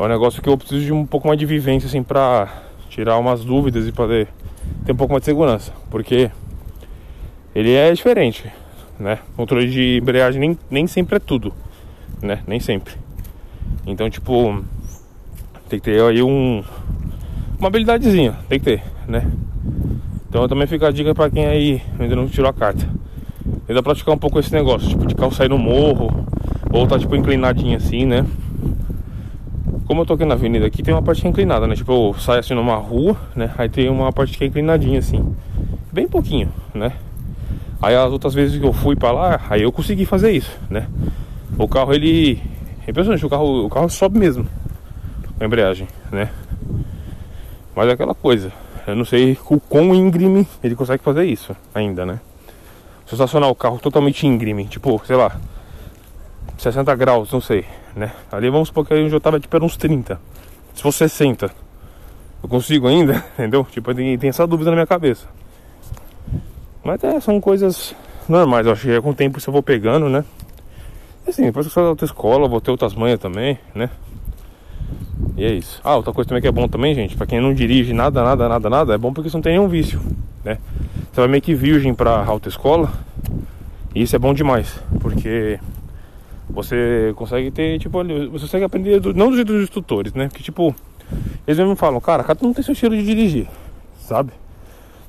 É 0.01 0.03
um 0.03 0.09
negócio 0.09 0.41
que 0.41 0.49
eu 0.49 0.57
preciso 0.57 0.83
de 0.83 0.93
um 0.95 1.05
pouco 1.05 1.29
mais 1.29 1.39
de 1.39 1.45
vivência, 1.45 1.87
assim, 1.87 2.03
pra 2.03 2.49
tirar 2.89 3.19
umas 3.19 3.45
dúvidas 3.45 3.87
e 3.87 3.93
poder 3.93 4.29
ter 4.87 4.93
um 4.93 4.97
pouco 4.97 5.13
mais 5.13 5.21
de 5.21 5.27
segurança. 5.27 5.75
Porque 5.91 6.31
ele 7.55 7.75
é 7.75 7.93
diferente, 7.93 8.51
né? 8.99 9.19
Controle 9.37 9.69
de 9.69 9.99
embreagem 9.99 10.41
nem, 10.41 10.59
nem 10.71 10.87
sempre 10.87 11.17
é 11.17 11.19
tudo, 11.19 11.53
né? 12.23 12.41
Nem 12.47 12.59
sempre. 12.59 12.95
Então, 13.87 14.09
tipo, 14.09 14.65
tem 15.69 15.79
que 15.79 15.85
ter 15.85 16.03
aí 16.03 16.23
um, 16.23 16.65
uma 17.59 17.69
habilidadezinha, 17.69 18.39
tem 18.49 18.59
que 18.59 18.65
ter, 18.65 18.83
né? 19.07 19.31
Então 20.31 20.49
também 20.49 20.67
fica 20.67 20.89
a 20.89 20.91
dica 20.91 21.15
para 21.15 21.29
quem 21.29 21.45
aí 21.45 21.83
ainda 21.99 22.17
não 22.17 22.27
tirou 22.27 22.49
a 22.49 22.55
carta. 22.55 22.89
Ainda 23.69 23.83
praticar 23.83 24.15
um 24.15 24.19
pouco 24.19 24.39
esse 24.39 24.51
negócio, 24.51 24.89
tipo 24.89 25.07
de 25.07 25.37
sair 25.37 25.51
no 25.51 25.59
morro, 25.59 26.27
ou 26.73 26.87
tá 26.87 26.99
tipo 26.99 27.15
inclinadinho 27.15 27.77
assim, 27.77 28.07
né? 28.07 28.25
Como 29.91 30.03
eu 30.03 30.07
tô 30.07 30.15
aqui 30.15 30.25
na 30.25 30.35
avenida 30.35 30.65
aqui, 30.65 30.85
tem 30.85 30.95
uma 30.95 31.03
parte 31.03 31.27
é 31.27 31.29
inclinada, 31.29 31.67
né? 31.67 31.75
Tipo, 31.75 31.91
eu 31.91 32.15
saio 32.15 32.39
assim 32.39 32.55
numa 32.55 32.77
rua, 32.77 33.17
né? 33.35 33.53
Aí 33.59 33.69
tem 33.69 33.89
uma 33.89 34.13
parte 34.13 34.39
que 34.39 34.45
é 34.45 34.47
inclinadinha 34.47 35.01
assim. 35.01 35.35
Bem 35.91 36.07
pouquinho, 36.07 36.49
né? 36.73 36.93
Aí 37.83 37.97
as 37.97 38.13
outras 38.13 38.33
vezes 38.33 38.57
que 38.57 38.65
eu 38.65 38.73
fui 38.73 38.95
para 38.95 39.11
lá, 39.11 39.41
aí 39.51 39.63
eu 39.63 39.73
consegui 39.73 40.07
fazer 40.07 40.31
isso, 40.31 40.57
né? 40.71 40.87
O 41.59 41.67
carro 41.67 41.93
ele. 41.93 42.41
É 42.87 42.93
impressionante, 42.93 43.27
o 43.27 43.29
carro, 43.29 43.65
o 43.67 43.69
carro 43.69 43.91
sobe 43.91 44.17
mesmo. 44.17 44.47
A 45.41 45.45
embreagem, 45.45 45.89
né? 46.13 46.31
Mas 47.75 47.89
é 47.89 47.91
aquela 47.91 48.15
coisa. 48.15 48.53
Eu 48.87 48.95
não 48.95 49.05
sei 49.05 49.37
o 49.47 49.59
quão 49.59 49.93
íngreme 49.93 50.47
ele 50.63 50.77
consegue 50.77 51.03
fazer 51.03 51.25
isso 51.25 51.57
ainda, 51.75 52.07
né? 52.07 52.21
Se 53.07 53.17
estacionar 53.17 53.51
o 53.51 53.57
carro 53.57 53.81
totalmente 53.81 54.25
íngreme, 54.25 54.67
tipo, 54.67 55.03
sei 55.05 55.17
lá, 55.17 55.37
60 56.59 56.95
graus, 56.95 57.33
não 57.33 57.41
sei, 57.41 57.65
né? 57.95 58.13
Ali 58.31 58.51
vamos 58.51 58.69
supor 58.69 58.87
que 58.87 58.95
eu 58.95 59.09
já 59.09 59.21
tava 59.21 59.39
tipo 59.41 59.57
uns 59.65 59.77
30. 59.77 60.21
Se 60.75 60.83
for 60.83 60.93
60, 60.93 61.51
eu 62.43 62.49
consigo 62.49 62.89
ainda, 62.89 63.25
entendeu? 63.35 63.67
Tipo, 63.71 63.95
tem, 63.95 64.17
tem 64.19 64.31
essa 64.31 64.47
dúvida 64.47 64.71
na 64.71 64.77
minha 64.77 64.87
cabeça. 64.87 65.27
Mas 66.83 67.03
é, 67.05 67.21
são 67.21 67.41
coisas 67.41 67.95
normais, 68.29 68.67
eu 68.67 68.73
acho 68.73 68.83
que 68.83 68.91
é 68.91 69.01
com 69.01 69.11
o 69.11 69.15
tempo 69.15 69.39
eu 69.45 69.53
vou 69.53 69.63
pegando, 69.63 70.09
né? 70.09 70.25
E 71.27 71.31
assim, 71.31 71.45
depois 71.45 71.67
que 71.67 71.71
eu 71.71 71.75
saio 71.75 71.87
da 71.87 71.91
outra 71.91 72.07
escola, 72.07 72.49
vou 72.49 72.61
ter 72.61 72.71
outras 72.71 72.95
manhas 72.95 73.19
também, 73.19 73.59
né? 73.75 73.91
E 75.37 75.45
é 75.45 75.53
isso. 75.53 75.81
Ah, 75.85 75.97
outra 75.97 76.13
coisa 76.13 76.29
também 76.29 76.41
que 76.41 76.49
é 76.49 76.53
bom 76.53 76.67
também, 76.69 76.95
gente, 76.95 77.17
pra 77.17 77.27
quem 77.27 77.41
não 77.41 77.53
dirige 77.53 77.93
nada, 77.93 78.23
nada, 78.23 78.49
nada, 78.49 78.71
nada, 78.71 78.95
é 78.95 78.99
bom 78.99 79.13
porque 79.13 79.29
você 79.29 79.37
não 79.37 79.43
tem 79.43 79.53
nenhum 79.53 79.69
vício, 79.69 80.01
né? 80.45 80.59
Você 81.13 81.21
vai 81.21 81.29
meio 81.29 81.43
que 81.43 81.55
virgem 81.55 81.95
pra 81.95 82.25
autoescola. 82.25 82.91
E 83.95 84.03
isso 84.03 84.15
é 84.15 84.19
bom 84.19 84.33
demais, 84.33 84.79
porque 85.01 85.59
você 86.53 87.13
consegue 87.17 87.51
ter, 87.51 87.79
tipo, 87.79 88.03
você 88.05 88.41
consegue 88.41 88.65
aprender, 88.65 89.01
do, 89.01 89.15
não 89.15 89.31
do 89.31 89.37
jeito 89.37 89.53
dos 89.53 89.63
instrutores, 89.63 90.13
né? 90.13 90.29
Porque, 90.29 90.43
tipo, 90.43 90.75
eles 91.47 91.59
mesmo 91.59 91.77
falam, 91.77 92.01
cara, 92.01 92.25
cada 92.25 92.47
um 92.47 92.53
tem 92.53 92.63
seu 92.63 92.73
estilo 92.73 92.97
de 92.97 93.05
dirigir, 93.05 93.49
sabe? 93.99 94.33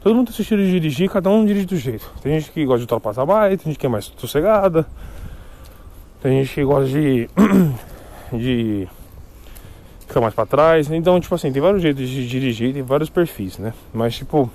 Todo 0.01 0.15
mundo 0.15 0.27
tem 0.27 0.35
seu 0.35 0.43
estilo 0.43 0.63
de 0.63 0.71
dirigir, 0.71 1.09
cada 1.09 1.29
um 1.29 1.45
dirige 1.45 1.65
do 1.65 1.77
jeito. 1.77 2.11
Tem 2.21 2.39
gente 2.39 2.51
que 2.51 2.65
gosta 2.65 2.79
de 2.79 2.83
ultrapassar 2.83 3.25
mais, 3.25 3.61
tem 3.61 3.71
gente 3.71 3.79
que 3.79 3.85
é 3.85 3.89
mais 3.89 4.11
sossegada. 4.17 4.87
Tem 6.21 6.43
gente 6.43 6.53
que 6.55 6.63
gosta 6.63 6.87
de. 6.87 7.29
de 8.33 8.87
ficar 10.07 10.21
mais 10.21 10.33
pra 10.33 10.45
trás. 10.45 10.89
Então, 10.91 11.19
tipo 11.19 11.33
assim, 11.33 11.51
tem 11.51 11.61
vários 11.61 11.81
jeitos 11.81 12.07
de 12.07 12.27
dirigir, 12.27 12.73
tem 12.73 12.81
vários 12.81 13.09
perfis, 13.09 13.57
né? 13.57 13.73
Mas, 13.93 14.15
tipo, 14.15 14.49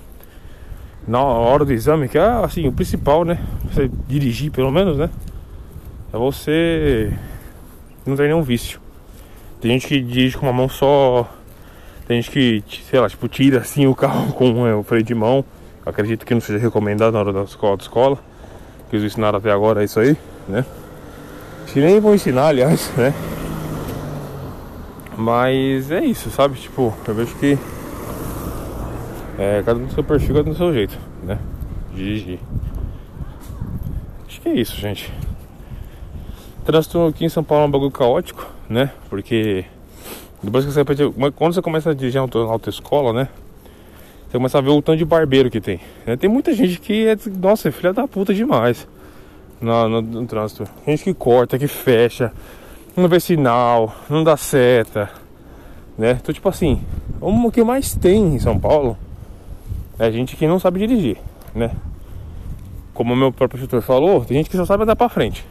na 1.07 1.21
hora 1.21 1.63
do 1.63 1.73
exame, 1.73 2.07
que 2.09 2.17
é 2.17 2.21
assim, 2.21 2.67
o 2.67 2.71
principal, 2.71 3.23
né? 3.23 3.39
Você 3.71 3.89
dirigir, 4.07 4.51
pelo 4.51 4.71
menos, 4.71 4.97
né? 4.97 5.09
É 6.17 6.19
você 6.19 7.13
não 8.03 8.15
ter 8.15 8.23
nenhum 8.23 8.41
vício. 8.41 8.81
Tem 9.61 9.69
gente 9.71 9.87
que 9.87 10.01
dirige 10.01 10.35
com 10.35 10.47
uma 10.47 10.53
mão 10.53 10.67
só. 10.67 11.29
Tem 12.07 12.19
gente 12.19 12.31
que, 12.31 12.63
sei 12.89 12.99
lá, 12.99 13.07
tipo, 13.07 13.27
tira 13.27 13.59
assim 13.59 13.85
o 13.85 13.93
carro 13.93 14.33
com 14.33 14.65
é, 14.65 14.73
o 14.73 14.81
freio 14.81 15.03
de 15.03 15.13
mão. 15.13 15.45
acredito 15.85 16.25
que 16.25 16.33
não 16.33 16.41
seja 16.41 16.57
recomendado 16.57 17.13
na 17.13 17.19
hora 17.19 17.31
da 17.31 17.43
escola, 17.43 17.77
da 17.77 17.83
escola. 17.83 18.17
Que 18.89 18.95
eles 18.95 19.05
ensinaram 19.05 19.37
até 19.37 19.51
agora 19.51 19.81
é 19.81 19.85
isso 19.85 19.99
aí, 19.99 20.17
né? 20.47 20.65
Se 21.67 21.79
nem 21.79 21.99
vão 21.99 22.15
ensinar, 22.15 22.47
aliás, 22.47 22.91
né? 22.97 23.13
Mas 25.15 25.91
é 25.91 26.03
isso, 26.03 26.31
sabe? 26.31 26.57
Tipo, 26.57 26.95
eu 27.07 27.13
vejo 27.13 27.35
que 27.35 27.59
é, 29.37 29.61
cada 29.63 29.77
um 29.77 29.83
no 29.83 29.91
seu 29.91 30.03
perfil, 30.03 30.33
cada 30.33 30.49
um 30.49 30.53
no 30.53 30.57
seu 30.57 30.73
jeito, 30.73 30.97
né? 31.21 31.37
Dirigir. 31.93 32.39
Acho 34.27 34.41
que 34.41 34.49
é 34.49 34.53
isso, 34.53 34.75
gente. 34.77 35.13
Trânsito 36.67 37.05
aqui 37.05 37.23
em 37.23 37.29
São 37.29 37.45
Paulo 37.45 37.63
é 37.63 37.67
um 37.69 37.71
bagulho 37.71 37.91
caótico, 37.91 38.45
né? 38.67 38.91
Porque 39.09 39.63
depois 40.43 40.65
que 40.65 40.71
você 40.73 40.83
quando 41.31 41.53
você 41.53 41.61
começa 41.61 41.91
a 41.91 41.93
dirigir 41.93 42.21
na 42.21 42.41
autoescola, 42.41 43.13
né? 43.13 43.29
Você 44.25 44.33
começa 44.33 44.57
a 44.57 44.61
ver 44.61 44.71
o 44.71 44.81
tanto 44.81 44.97
de 44.97 45.05
barbeiro 45.05 45.49
que 45.49 45.61
tem. 45.61 45.79
Né? 46.05 46.17
Tem 46.17 46.29
muita 46.29 46.51
gente 46.51 46.81
que 46.81 47.07
é, 47.07 47.15
nossa, 47.39 47.69
é 47.69 47.71
filha 47.71 47.93
da 47.93 48.05
puta 48.05 48.33
demais 48.33 48.85
no, 49.61 49.87
no, 49.87 50.01
no 50.01 50.27
trânsito. 50.27 50.65
Gente 50.85 51.05
que 51.05 51.13
corta, 51.13 51.57
que 51.57 51.69
fecha, 51.69 52.33
não 52.97 53.07
vê 53.07 53.21
sinal, 53.21 53.95
não 54.09 54.21
dá 54.21 54.35
seta, 54.35 55.09
né? 55.97 56.17
Então, 56.21 56.35
tipo 56.35 56.49
assim, 56.49 56.81
o 57.21 57.49
que 57.49 57.63
mais 57.63 57.95
tem 57.95 58.35
em 58.35 58.39
São 58.39 58.59
Paulo 58.59 58.97
é 59.97 60.11
gente 60.11 60.35
que 60.35 60.45
não 60.45 60.59
sabe 60.59 60.85
dirigir, 60.85 61.17
né? 61.55 61.71
Como 62.93 63.13
o 63.13 63.15
meu 63.15 63.31
próprio 63.31 63.57
instrutor 63.57 63.81
falou, 63.81 64.25
tem 64.25 64.35
gente 64.35 64.49
que 64.49 64.57
só 64.57 64.65
sabe 64.65 64.83
andar 64.83 64.97
pra 64.97 65.07
frente. 65.07 65.45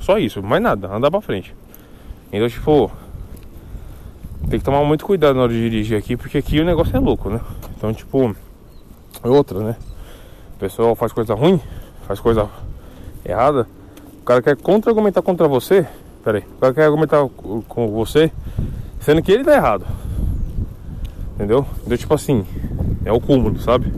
Só 0.00 0.18
isso, 0.18 0.42
mais 0.42 0.62
nada, 0.62 0.92
andar 0.92 1.10
pra 1.10 1.20
frente. 1.20 1.54
Então, 2.32 2.48
tipo, 2.48 2.90
tem 4.48 4.58
que 4.58 4.64
tomar 4.64 4.84
muito 4.84 5.04
cuidado 5.04 5.36
na 5.36 5.42
hora 5.42 5.52
de 5.52 5.60
dirigir 5.60 5.96
aqui, 5.96 6.16
porque 6.16 6.38
aqui 6.38 6.60
o 6.60 6.64
negócio 6.64 6.96
é 6.96 7.00
louco, 7.00 7.30
né? 7.30 7.40
Então, 7.76 7.92
tipo, 7.92 8.34
é 9.22 9.28
outra, 9.28 9.60
né? 9.60 9.76
O 10.56 10.58
pessoal 10.58 10.94
faz 10.94 11.12
coisa 11.12 11.34
ruim, 11.34 11.60
faz 12.06 12.18
coisa 12.18 12.48
errada. 13.24 13.68
O 14.20 14.24
cara 14.24 14.42
quer 14.42 14.56
contra-argumentar 14.56 15.22
contra 15.22 15.46
você, 15.46 15.86
Pera 16.24 16.38
aí. 16.38 16.44
O 16.56 16.60
cara 16.60 16.74
quer 16.74 16.84
argumentar 16.84 17.26
com 17.66 17.88
você, 17.88 18.30
sendo 19.00 19.22
que 19.22 19.32
ele 19.32 19.44
tá 19.44 19.54
errado. 19.54 19.86
Entendeu? 21.34 21.64
Então, 21.84 21.96
tipo 21.96 22.12
assim, 22.12 22.44
é 23.04 23.12
o 23.12 23.18
cúmulo, 23.18 23.58
sabe? 23.58 23.90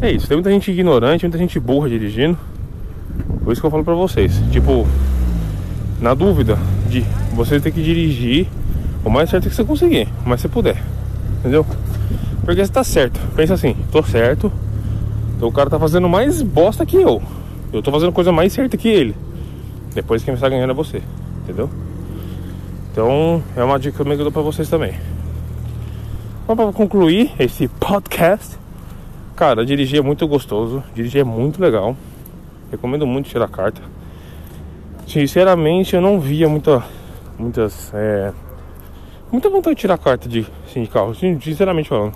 É 0.00 0.10
isso. 0.10 0.26
Tem 0.26 0.36
muita 0.36 0.50
gente 0.50 0.70
ignorante, 0.70 1.24
muita 1.24 1.36
gente 1.36 1.60
burra 1.60 1.88
dirigindo. 1.88 2.38
Por 3.44 3.52
isso 3.52 3.60
que 3.60 3.66
eu 3.66 3.70
falo 3.70 3.84
pra 3.84 3.94
vocês. 3.94 4.40
Tipo, 4.50 4.86
na 6.00 6.14
dúvida 6.14 6.58
de 6.88 7.04
você 7.34 7.60
ter 7.60 7.70
que 7.70 7.82
dirigir 7.82 8.46
o 9.04 9.10
mais 9.10 9.30
certo 9.30 9.48
que 9.48 9.54
você 9.54 9.64
conseguir, 9.64 10.08
o 10.24 10.28
mais 10.28 10.40
você 10.40 10.48
puder. 10.48 10.82
Entendeu? 11.40 11.64
Porque 12.44 12.64
você 12.64 12.72
tá 12.72 12.84
certo. 12.84 13.20
Pensa 13.34 13.54
assim, 13.54 13.76
tô 13.90 14.02
certo. 14.02 14.52
Então 15.36 15.48
o 15.48 15.52
cara 15.52 15.68
tá 15.70 15.78
fazendo 15.78 16.08
mais 16.08 16.42
bosta 16.42 16.86
que 16.86 16.96
eu. 16.96 17.22
Eu 17.72 17.82
tô 17.82 17.90
fazendo 17.90 18.12
coisa 18.12 18.32
mais 18.32 18.52
certa 18.52 18.76
que 18.76 18.88
ele. 18.88 19.14
Depois 19.94 20.22
quem 20.22 20.34
está 20.34 20.48
ganhando 20.48 20.70
é 20.70 20.74
você 20.74 21.02
entendeu? 21.46 21.70
Então 22.90 23.42
é 23.56 23.62
uma 23.62 23.78
dica 23.78 24.04
que 24.04 24.10
eu 24.10 24.16
dou 24.16 24.32
pra 24.32 24.42
vocês 24.42 24.68
também. 24.68 24.94
Então, 26.42 26.56
para 26.56 26.72
concluir 26.72 27.32
esse 27.38 27.68
podcast, 27.68 28.56
cara, 29.34 29.64
dirigir 29.64 29.98
é 29.98 30.02
muito 30.02 30.26
gostoso, 30.28 30.82
dirigir 30.94 31.20
é 31.20 31.24
muito 31.24 31.60
legal. 31.60 31.96
Recomendo 32.70 33.06
muito 33.06 33.28
tirar 33.28 33.48
carta. 33.48 33.80
Sinceramente, 35.06 35.94
eu 35.94 36.00
não 36.00 36.18
via 36.18 36.48
muita, 36.48 36.84
muitas, 37.38 37.92
é, 37.94 38.32
muita 39.30 39.48
vontade 39.48 39.76
de 39.76 39.80
tirar 39.80 39.98
carta 39.98 40.28
de, 40.28 40.46
assim, 40.66 40.84
carro, 40.86 41.14
sinceramente 41.14 41.88
falando. 41.88 42.14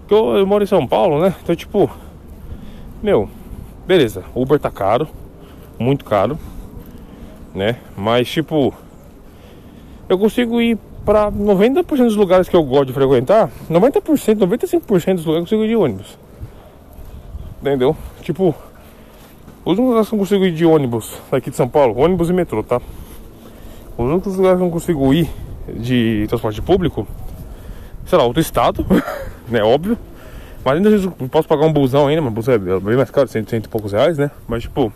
Porque 0.00 0.14
eu, 0.14 0.36
eu 0.36 0.46
moro 0.46 0.64
em 0.64 0.66
São 0.66 0.86
Paulo, 0.86 1.20
né? 1.20 1.34
Então, 1.42 1.54
tipo, 1.54 1.90
meu, 3.02 3.28
beleza, 3.86 4.24
Uber 4.34 4.58
tá 4.58 4.70
caro, 4.70 5.08
muito 5.78 6.04
caro 6.04 6.38
né? 7.54 7.76
Mas 7.96 8.28
tipo, 8.28 8.74
eu 10.08 10.18
consigo 10.18 10.60
ir 10.60 10.78
para 11.04 11.30
90% 11.30 11.84
dos 12.04 12.16
lugares 12.16 12.48
que 12.48 12.56
eu 12.56 12.62
gosto 12.62 12.86
de 12.86 12.92
frequentar, 12.92 13.50
90%, 13.70 14.36
95% 14.36 15.14
dos 15.14 15.26
lugares 15.26 15.26
eu 15.26 15.40
consigo 15.40 15.64
ir 15.64 15.68
de 15.68 15.76
ônibus. 15.76 16.18
Entendeu? 17.60 17.96
Tipo, 18.22 18.54
os 19.64 19.78
únicos 19.78 19.88
lugares 19.88 20.08
que 20.08 20.14
eu 20.14 20.18
consigo 20.18 20.44
ir 20.44 20.52
de 20.52 20.66
ônibus 20.66 21.20
aqui 21.30 21.50
de 21.50 21.56
São 21.56 21.68
Paulo, 21.68 21.98
ônibus 21.98 22.30
e 22.30 22.32
metrô, 22.32 22.62
tá? 22.62 22.80
Os 23.96 24.10
únicos 24.10 24.36
lugares 24.36 24.58
que 24.58 24.64
eu 24.64 24.70
consigo 24.70 25.14
ir 25.14 25.30
de 25.68 26.26
transporte 26.28 26.60
público, 26.60 27.06
sei 28.06 28.18
lá, 28.18 28.24
outro 28.24 28.40
estado, 28.40 28.84
né? 29.48 29.62
Óbvio. 29.62 29.98
Mas 30.64 30.76
ainda 30.76 31.10
posso 31.28 31.48
pagar 31.48 31.66
um 31.66 31.72
busão 31.72 32.06
ainda, 32.06 32.22
mas 32.22 32.32
busão 32.32 32.54
é 32.54 32.58
bem 32.58 32.96
mais 32.96 33.10
caro, 33.10 33.26
cento, 33.26 33.50
cento 33.50 33.66
e 33.66 33.68
poucos 33.68 33.92
reais, 33.92 34.16
né? 34.16 34.30
Mas 34.46 34.62
tipo, 34.62 34.92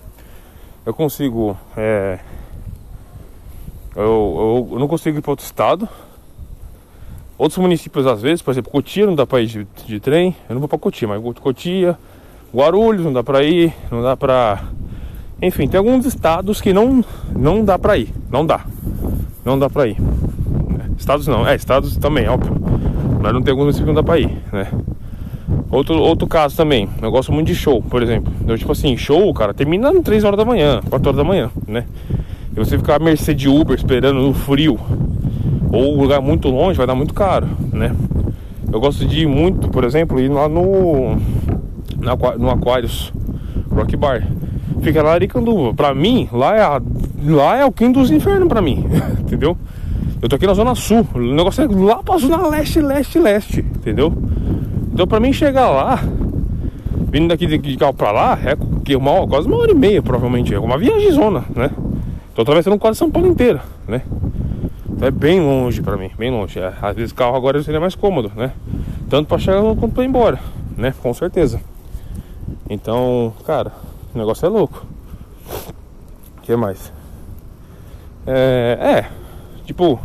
eu 0.84 0.94
consigo 0.94 1.56
é, 1.76 2.20
eu, 3.96 4.02
eu, 4.02 4.68
eu 4.72 4.78
não 4.78 4.86
consigo 4.86 5.18
ir 5.18 5.22
para 5.22 5.32
outro 5.32 5.44
estado. 5.44 5.88
Outros 7.38 7.58
municípios, 7.58 8.06
às 8.06 8.20
vezes, 8.20 8.42
por 8.42 8.50
exemplo, 8.50 8.70
Cotia 8.70 9.06
não 9.06 9.14
dá 9.14 9.26
para 9.26 9.40
ir 9.40 9.46
de, 9.46 9.66
de, 9.86 9.98
trem. 10.00 10.36
Eu 10.48 10.54
não 10.54 10.60
vou 10.60 10.68
para 10.68 10.78
Cotia, 10.78 11.08
mas 11.08 11.22
Cotia, 11.38 11.98
Guarulhos 12.54 13.04
não 13.04 13.12
dá 13.12 13.22
para 13.22 13.42
ir, 13.42 13.72
não 13.90 14.02
dá 14.02 14.16
para. 14.16 14.62
Enfim, 15.42 15.68
tem 15.68 15.78
alguns 15.78 16.06
estados 16.06 16.60
que 16.60 16.72
não, 16.72 17.04
não 17.34 17.64
dá 17.64 17.78
para 17.78 17.98
ir. 17.98 18.12
Não 18.30 18.46
dá. 18.46 18.64
Não 19.44 19.58
dá 19.58 19.68
para 19.68 19.86
ir. 19.86 19.96
Estados 20.98 21.26
não, 21.26 21.46
é, 21.46 21.54
estados 21.54 21.96
também, 21.96 22.26
óbvio. 22.28 22.56
Mas 23.20 23.32
não 23.32 23.42
tem 23.42 23.52
alguns 23.52 23.78
que 23.78 23.84
não 23.84 23.94
dá 23.94 24.02
para 24.02 24.18
ir, 24.18 24.30
né? 24.52 24.68
Outro, 25.70 26.00
outro 26.00 26.26
caso 26.26 26.56
também, 26.56 26.88
eu 27.02 27.10
gosto 27.10 27.32
muito 27.32 27.48
de 27.48 27.54
show, 27.54 27.82
por 27.82 28.02
exemplo. 28.02 28.32
Eu, 28.46 28.56
tipo 28.56 28.72
assim, 28.72 28.96
show, 28.96 29.32
cara, 29.34 29.52
termina 29.52 29.92
3 30.00 30.24
horas 30.24 30.38
da 30.38 30.44
manhã, 30.44 30.80
4 30.88 31.08
horas 31.08 31.16
da 31.16 31.24
manhã, 31.24 31.50
né? 31.66 31.84
E 32.52 32.58
você 32.58 32.78
ficar 32.78 32.96
à 32.96 32.98
mercê 32.98 33.34
de 33.34 33.48
Uber 33.48 33.76
esperando 33.76 34.20
no 34.20 34.32
frio 34.32 34.78
ou 35.70 35.94
um 35.94 36.00
lugar 36.00 36.20
muito 36.20 36.48
longe 36.48 36.78
vai 36.78 36.86
dar 36.86 36.94
muito 36.94 37.12
caro, 37.12 37.48
né? 37.72 37.94
Eu 38.72 38.80
gosto 38.80 39.04
de 39.04 39.22
ir 39.22 39.26
muito, 39.26 39.68
por 39.68 39.84
exemplo, 39.84 40.18
ir 40.18 40.28
lá 40.28 40.48
no 40.48 41.18
no 42.38 42.50
Aquarius 42.50 43.12
Rock 43.70 43.96
Bar. 43.96 44.26
Fica 44.82 45.02
lá 45.02 45.10
em 45.10 45.14
Aricanduva. 45.14 45.74
Pra 45.74 45.94
mim, 45.94 46.28
lá 46.32 46.56
é, 46.56 46.62
a, 46.62 46.80
lá 47.24 47.56
é 47.56 47.64
o 47.64 47.72
quinto 47.72 48.00
dos 48.00 48.10
infernos 48.10 48.48
pra 48.48 48.62
mim, 48.62 48.86
entendeu? 49.20 49.56
Eu 50.20 50.28
tô 50.28 50.36
aqui 50.36 50.46
na 50.46 50.54
Zona 50.54 50.74
Sul, 50.74 51.06
o 51.14 51.18
negócio 51.18 51.62
é 51.62 51.68
lá 51.68 52.02
pra 52.02 52.16
Zona 52.16 52.46
Leste, 52.48 52.80
Leste, 52.80 53.18
Leste, 53.18 53.60
entendeu? 53.60 54.12
Então 54.92 55.06
pra 55.06 55.20
mim 55.20 55.32
chegar 55.32 55.68
lá, 55.68 56.02
vindo 57.10 57.28
daqui 57.28 57.46
de 57.46 57.76
carro 57.76 57.92
pra 57.92 58.12
lá, 58.12 58.38
é 58.42 58.56
que 58.84 58.96
uma, 58.96 59.26
quase 59.26 59.46
uma 59.46 59.58
hora 59.58 59.72
e 59.72 59.74
meia, 59.74 60.00
provavelmente. 60.02 60.54
É 60.54 60.58
uma 60.58 60.78
viagem 60.78 61.10
zona, 61.12 61.44
né? 61.54 61.70
Tô 62.34 62.42
atravessando 62.42 62.78
quase 62.78 62.98
São 62.98 63.10
Paulo 63.10 63.28
inteira, 63.28 63.62
né? 63.86 64.02
Então 64.88 65.06
é 65.06 65.10
bem 65.10 65.40
longe 65.40 65.82
pra 65.82 65.96
mim, 65.96 66.10
bem 66.18 66.30
longe. 66.30 66.58
É, 66.58 66.72
às 66.80 66.96
vezes 66.96 67.12
carro 67.12 67.36
agora 67.36 67.62
seria 67.62 67.80
mais 67.80 67.94
cômodo, 67.94 68.32
né? 68.34 68.52
Tanto 69.10 69.28
pra 69.28 69.38
chegar 69.38 69.60
quanto 69.62 69.90
pra 69.90 70.02
ir 70.02 70.08
embora, 70.08 70.38
né? 70.76 70.94
Com 71.02 71.12
certeza. 71.12 71.60
Então, 72.68 73.32
cara, 73.44 73.72
o 74.14 74.18
negócio 74.18 74.44
é 74.46 74.48
louco. 74.48 74.84
O 76.38 76.40
que 76.42 76.56
mais? 76.56 76.92
É, 78.26 78.78
é, 78.80 79.10
tipo, 79.64 80.00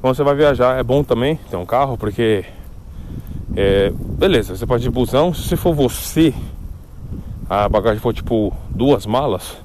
quando 0.00 0.14
você 0.14 0.22
vai 0.22 0.34
viajar 0.34 0.78
é 0.78 0.82
bom 0.82 1.02
também 1.02 1.36
ter 1.50 1.56
um 1.56 1.64
carro, 1.64 1.96
porque 1.96 2.44
é, 3.56 3.90
beleza, 3.90 4.54
você 4.54 4.66
pode 4.66 4.82
ir 4.82 4.88
de 4.88 4.90
busão, 4.90 5.32
se 5.32 5.56
for 5.56 5.74
você, 5.74 6.34
a 7.48 7.68
bagagem 7.68 7.98
for 7.98 8.12
tipo 8.12 8.54
duas 8.68 9.06
malas, 9.06 9.56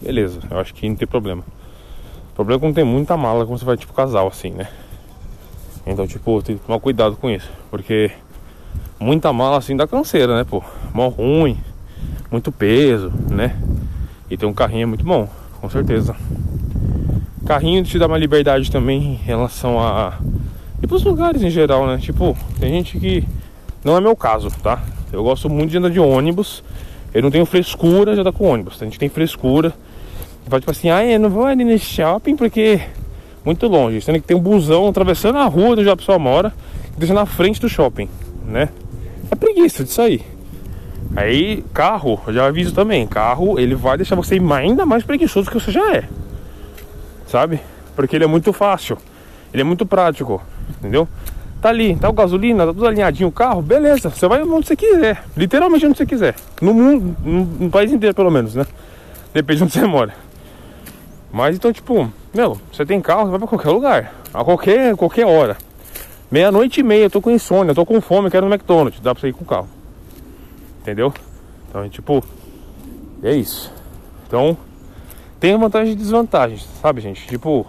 beleza, 0.00 0.40
eu 0.50 0.58
acho 0.58 0.74
que 0.74 0.88
não 0.88 0.96
tem 0.96 1.06
problema. 1.06 1.44
O 2.32 2.34
problema 2.34 2.58
é 2.58 2.60
quando 2.60 2.74
tem 2.74 2.84
muita 2.84 3.16
mala, 3.16 3.46
quando 3.46 3.60
você 3.60 3.64
vai 3.64 3.76
tipo 3.76 3.92
casal 3.92 4.26
assim, 4.26 4.50
né? 4.50 4.68
Então, 5.86 6.06
tipo, 6.06 6.42
tem 6.42 6.56
que 6.56 6.64
tomar 6.64 6.80
cuidado 6.80 7.14
com 7.14 7.30
isso, 7.30 7.50
porque 7.70 8.10
muita 8.98 9.32
mala 9.32 9.58
assim 9.58 9.76
dá 9.76 9.86
canseira, 9.86 10.36
né, 10.36 10.42
pô? 10.42 10.64
Mó 10.94 11.08
ruim, 11.08 11.58
muito 12.30 12.52
peso, 12.52 13.12
né? 13.28 13.56
E 14.30 14.36
tem 14.36 14.48
um 14.48 14.54
carrinho 14.54 14.86
muito 14.86 15.04
bom, 15.04 15.28
com 15.60 15.68
certeza. 15.68 16.14
Carrinho 17.44 17.82
te 17.82 17.98
dá 17.98 18.06
uma 18.06 18.16
liberdade 18.16 18.70
também 18.70 19.02
em 19.02 19.14
relação 19.14 19.80
a. 19.80 20.20
E 20.80 20.86
pros 20.86 21.02
lugares 21.02 21.42
em 21.42 21.50
geral, 21.50 21.84
né? 21.88 21.98
Tipo, 21.98 22.36
tem 22.60 22.70
gente 22.70 23.00
que. 23.00 23.24
Não 23.82 23.96
é 23.96 24.00
meu 24.00 24.14
caso, 24.14 24.48
tá? 24.62 24.84
Eu 25.12 25.24
gosto 25.24 25.50
muito 25.50 25.72
de 25.72 25.78
andar 25.78 25.90
de 25.90 25.98
ônibus. 25.98 26.62
Eu 27.12 27.22
não 27.22 27.30
tenho 27.30 27.44
frescura 27.44 28.14
de 28.14 28.20
andar 28.20 28.32
com 28.32 28.48
ônibus. 28.48 28.80
A 28.80 28.84
gente 28.84 28.96
tem 28.96 29.08
frescura. 29.08 29.74
Vai 30.46 30.60
tipo 30.60 30.70
assim, 30.70 30.90
ah, 30.90 31.04
eu 31.04 31.18
não 31.18 31.28
vou 31.28 31.44
ali 31.44 31.64
no 31.64 31.76
shopping 31.76 32.36
porque 32.36 32.80
muito 33.44 33.66
longe. 33.66 34.00
Sendo 34.00 34.20
que 34.20 34.28
tem 34.28 34.36
um 34.36 34.40
busão 34.40 34.88
atravessando 34.88 35.38
a 35.38 35.46
rua 35.46 35.70
onde 35.70 35.90
a 35.90 35.96
pessoa 35.96 36.20
mora, 36.20 36.54
deixa 36.96 37.12
na 37.12 37.26
frente 37.26 37.60
do 37.60 37.68
shopping, 37.68 38.08
né? 38.46 38.68
É 39.28 39.34
preguiça 39.34 39.82
disso 39.82 40.00
aí. 40.00 40.33
Aí, 41.16 41.64
carro, 41.72 42.20
já 42.28 42.46
aviso 42.46 42.74
também, 42.74 43.06
carro, 43.06 43.58
ele 43.58 43.74
vai 43.74 43.96
deixar 43.96 44.16
você 44.16 44.40
ainda 44.52 44.84
mais 44.84 45.04
preguiçoso 45.04 45.48
que 45.48 45.60
você 45.60 45.70
já 45.70 45.94
é. 45.94 46.08
Sabe? 47.28 47.60
Porque 47.94 48.16
ele 48.16 48.24
é 48.24 48.26
muito 48.26 48.52
fácil. 48.52 48.98
Ele 49.52 49.60
é 49.60 49.64
muito 49.64 49.86
prático, 49.86 50.42
entendeu? 50.78 51.08
Tá 51.62 51.68
ali, 51.68 51.94
tá 51.96 52.08
o 52.08 52.12
gasolina, 52.12 52.66
tá 52.66 52.72
tudo 52.72 52.86
alinhadinho 52.86 53.28
o 53.28 53.32
carro, 53.32 53.62
beleza. 53.62 54.10
Você 54.10 54.26
vai 54.26 54.42
onde 54.42 54.66
você 54.66 54.74
quiser. 54.74 55.24
Literalmente 55.36 55.86
onde 55.86 55.96
você 55.96 56.04
quiser. 56.04 56.34
No 56.60 56.74
mundo, 56.74 57.16
no, 57.24 57.44
no 57.44 57.70
país 57.70 57.92
inteiro 57.92 58.14
pelo 58.14 58.30
menos, 58.30 58.54
né? 58.54 58.66
Depende 59.32 59.58
de 59.58 59.64
onde 59.64 59.72
você 59.72 59.86
mora. 59.86 60.12
Mas 61.32 61.56
então, 61.56 61.72
tipo, 61.72 62.12
meu, 62.34 62.58
você 62.72 62.84
tem 62.84 63.00
carro, 63.00 63.24
você 63.24 63.30
vai 63.30 63.38
pra 63.38 63.48
qualquer 63.48 63.70
lugar. 63.70 64.14
A 64.32 64.44
qualquer, 64.44 64.96
qualquer 64.96 65.26
hora. 65.26 65.56
Meia-noite 66.30 66.80
e 66.80 66.82
meia, 66.82 67.04
eu 67.04 67.10
tô 67.10 67.20
com 67.20 67.30
insônia, 67.30 67.70
eu 67.70 67.74
tô 67.74 67.86
com 67.86 68.00
fome, 68.00 68.30
quero 68.30 68.46
no 68.46 68.52
McDonald's. 68.52 69.00
Dá 69.00 69.14
pra 69.14 69.20
você 69.20 69.28
ir 69.28 69.32
com 69.32 69.44
o 69.44 69.46
carro. 69.46 69.68
Entendeu? 70.84 71.14
Então, 71.66 71.82
é 71.82 71.88
tipo, 71.88 72.22
é 73.22 73.32
isso. 73.32 73.72
Então, 74.26 74.54
tem 75.40 75.56
vantagens 75.56 75.94
e 75.94 75.96
desvantagens, 75.96 76.68
sabe, 76.82 77.00
gente? 77.00 77.26
Tipo, 77.26 77.66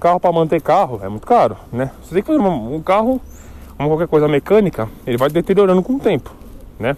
carro 0.00 0.18
para 0.18 0.32
manter 0.32 0.62
carro 0.62 0.98
é 1.02 1.08
muito 1.10 1.26
caro, 1.26 1.58
né? 1.70 1.90
Você 2.02 2.14
tem 2.14 2.22
que 2.22 2.26
fazer 2.26 2.40
um 2.40 2.80
carro, 2.80 3.20
como 3.76 3.90
qualquer 3.90 4.08
coisa 4.08 4.26
mecânica, 4.26 4.88
ele 5.06 5.18
vai 5.18 5.28
deteriorando 5.28 5.82
com 5.82 5.96
o 5.96 6.00
tempo, 6.00 6.34
né? 6.78 6.96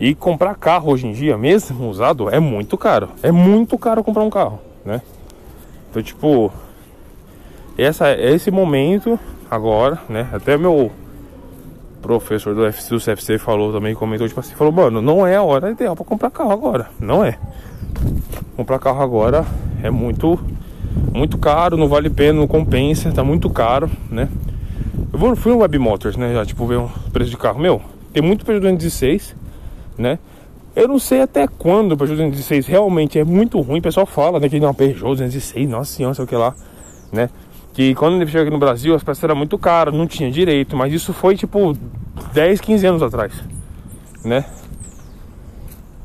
E 0.00 0.12
comprar 0.12 0.56
carro 0.56 0.90
hoje 0.90 1.06
em 1.06 1.12
dia, 1.12 1.38
mesmo 1.38 1.88
usado, 1.88 2.28
é 2.28 2.40
muito 2.40 2.76
caro. 2.76 3.10
É 3.22 3.30
muito 3.30 3.78
caro 3.78 4.02
comprar 4.02 4.24
um 4.24 4.30
carro, 4.30 4.58
né? 4.84 5.00
Então, 5.88 6.02
tipo, 6.02 6.52
essa, 7.78 8.10
esse 8.10 8.50
momento 8.50 9.20
agora, 9.48 10.00
né? 10.08 10.28
Até 10.32 10.58
meu 10.58 10.90
professor 12.04 12.54
do, 12.54 12.66
FC, 12.66 12.94
do 12.94 13.00
CFC 13.00 13.38
falou 13.38 13.72
também, 13.72 13.94
comentou, 13.94 14.28
tipo 14.28 14.38
assim, 14.38 14.54
falou, 14.54 14.72
mano, 14.72 15.00
não 15.00 15.26
é 15.26 15.36
a 15.36 15.42
hora 15.42 15.70
ideal 15.70 15.96
para 15.96 16.04
comprar 16.04 16.30
carro 16.30 16.52
agora. 16.52 16.90
Não 17.00 17.24
é. 17.24 17.38
Comprar 18.56 18.78
carro 18.78 19.02
agora 19.02 19.44
é 19.82 19.90
muito 19.90 20.38
muito 21.12 21.38
caro, 21.38 21.76
não 21.76 21.88
vale 21.88 22.08
a 22.08 22.10
pena, 22.10 22.38
não 22.38 22.46
compensa, 22.46 23.10
tá 23.10 23.24
muito 23.24 23.48
caro, 23.48 23.90
né? 24.10 24.28
Eu 25.12 25.18
vou, 25.18 25.34
fui 25.34 25.52
no 25.52 25.58
Web 25.58 25.78
Motors, 25.78 26.16
né? 26.16 26.32
Já, 26.32 26.44
tipo, 26.44 26.66
ver 26.66 26.78
um 26.78 26.88
preço 27.12 27.30
de 27.30 27.36
carro. 27.36 27.58
Meu, 27.58 27.80
tem 28.12 28.22
muito 28.22 28.44
Peugeot 28.44 28.60
216, 28.60 29.34
né? 29.96 30.18
Eu 30.76 30.88
não 30.88 30.98
sei 30.98 31.22
até 31.22 31.46
quando 31.46 31.92
o 31.92 31.96
Peugeot 31.96 32.16
216 32.16 32.66
realmente 32.66 33.18
é 33.18 33.24
muito 33.24 33.60
ruim. 33.60 33.78
O 33.78 33.82
pessoal 33.82 34.06
fala, 34.06 34.38
né? 34.38 34.48
Que 34.48 34.60
não 34.60 34.68
é 34.68 34.72
Peugeot 34.72 35.16
216, 35.16 35.68
nossa 35.68 35.92
senhora, 35.92 36.14
sei 36.14 36.24
o 36.24 36.28
que 36.28 36.36
lá, 36.36 36.54
né? 37.12 37.30
Que 37.74 37.94
quando 37.94 38.14
ele 38.14 38.26
chegou 38.30 38.42
aqui 38.42 38.50
no 38.50 38.58
Brasil, 38.58 38.94
as 38.94 39.02
peças 39.02 39.22
eram 39.24 39.36
muito 39.36 39.58
caras, 39.58 39.92
não 39.92 40.06
tinha 40.06 40.30
direito. 40.30 40.76
Mas 40.76 40.92
isso 40.92 41.12
foi, 41.12 41.36
tipo, 41.36 41.76
10, 42.32 42.60
15 42.60 42.86
anos 42.86 43.02
atrás, 43.02 43.32
né? 44.24 44.44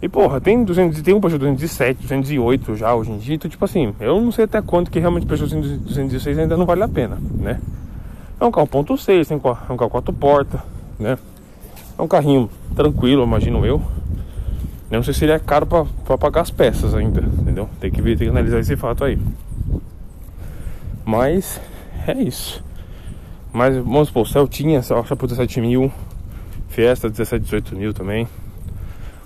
E 0.02 0.08
porra, 0.08 0.40
tem, 0.40 0.64
200, 0.64 1.02
tem 1.02 1.14
um 1.14 1.20
Peugeot 1.20 1.40
207, 1.40 2.02
208 2.02 2.76
já 2.76 2.96
hoje 2.96 3.12
em 3.12 3.18
dia. 3.18 3.36
Então, 3.36 3.52
tipo 3.52 3.64
assim, 3.66 3.94
eu 4.00 4.20
não 4.20 4.32
sei 4.32 4.46
até 4.46 4.62
quanto 4.62 4.90
que 4.90 4.98
realmente 4.98 5.26
o 5.26 5.28
Peugeot 5.28 5.50
216 5.50 6.40
ainda 6.40 6.56
não 6.56 6.66
vale 6.66 6.84
a 6.84 6.88
pena, 6.88 7.18
né? 7.38 7.60
É 8.40 8.46
um 8.46 8.52
carro 8.52 8.68
ponto 8.68 8.94
.6, 8.94 9.28
tem 9.28 9.36
é 9.36 9.74
um 9.74 9.78
carro 9.78 9.90
quatro 9.90 10.14
portas, 10.14 10.62
né? 10.98 11.18
É 11.98 12.02
um 12.02 12.08
carrinho 12.08 12.50
tranquilo, 12.74 13.24
imagino 13.24 13.66
eu. 13.66 13.82
Eu 14.90 14.96
não 14.96 15.04
sei 15.04 15.14
se 15.14 15.26
ele 15.26 15.34
é 15.34 15.40
caro 15.40 15.68
pra 15.68 16.18
pagar 16.18 16.42
as 16.42 16.50
peças 16.50 16.96
ainda, 16.96 17.20
entendeu? 17.20 17.70
Tem 17.82 17.92
que 17.92 18.02
ver, 18.02 18.18
tem 18.18 18.28
que 18.28 18.32
analisar 18.32 18.60
esse 18.60 18.78
fato 18.78 19.04
aí. 19.04 19.20
Mas 21.10 21.60
é 22.08 22.22
isso. 22.22 22.63
Mas 23.52 23.76
vamos 23.76 24.10
supor, 24.10 24.28
Celtinha, 24.28 24.78
acha 24.78 25.15
por 25.15 25.26
17 25.26 25.60
mil, 25.60 25.91
Fiesta 26.67 27.10
17, 27.10 27.45
18 27.45 27.76
mil 27.76 27.93
também. 27.95 28.28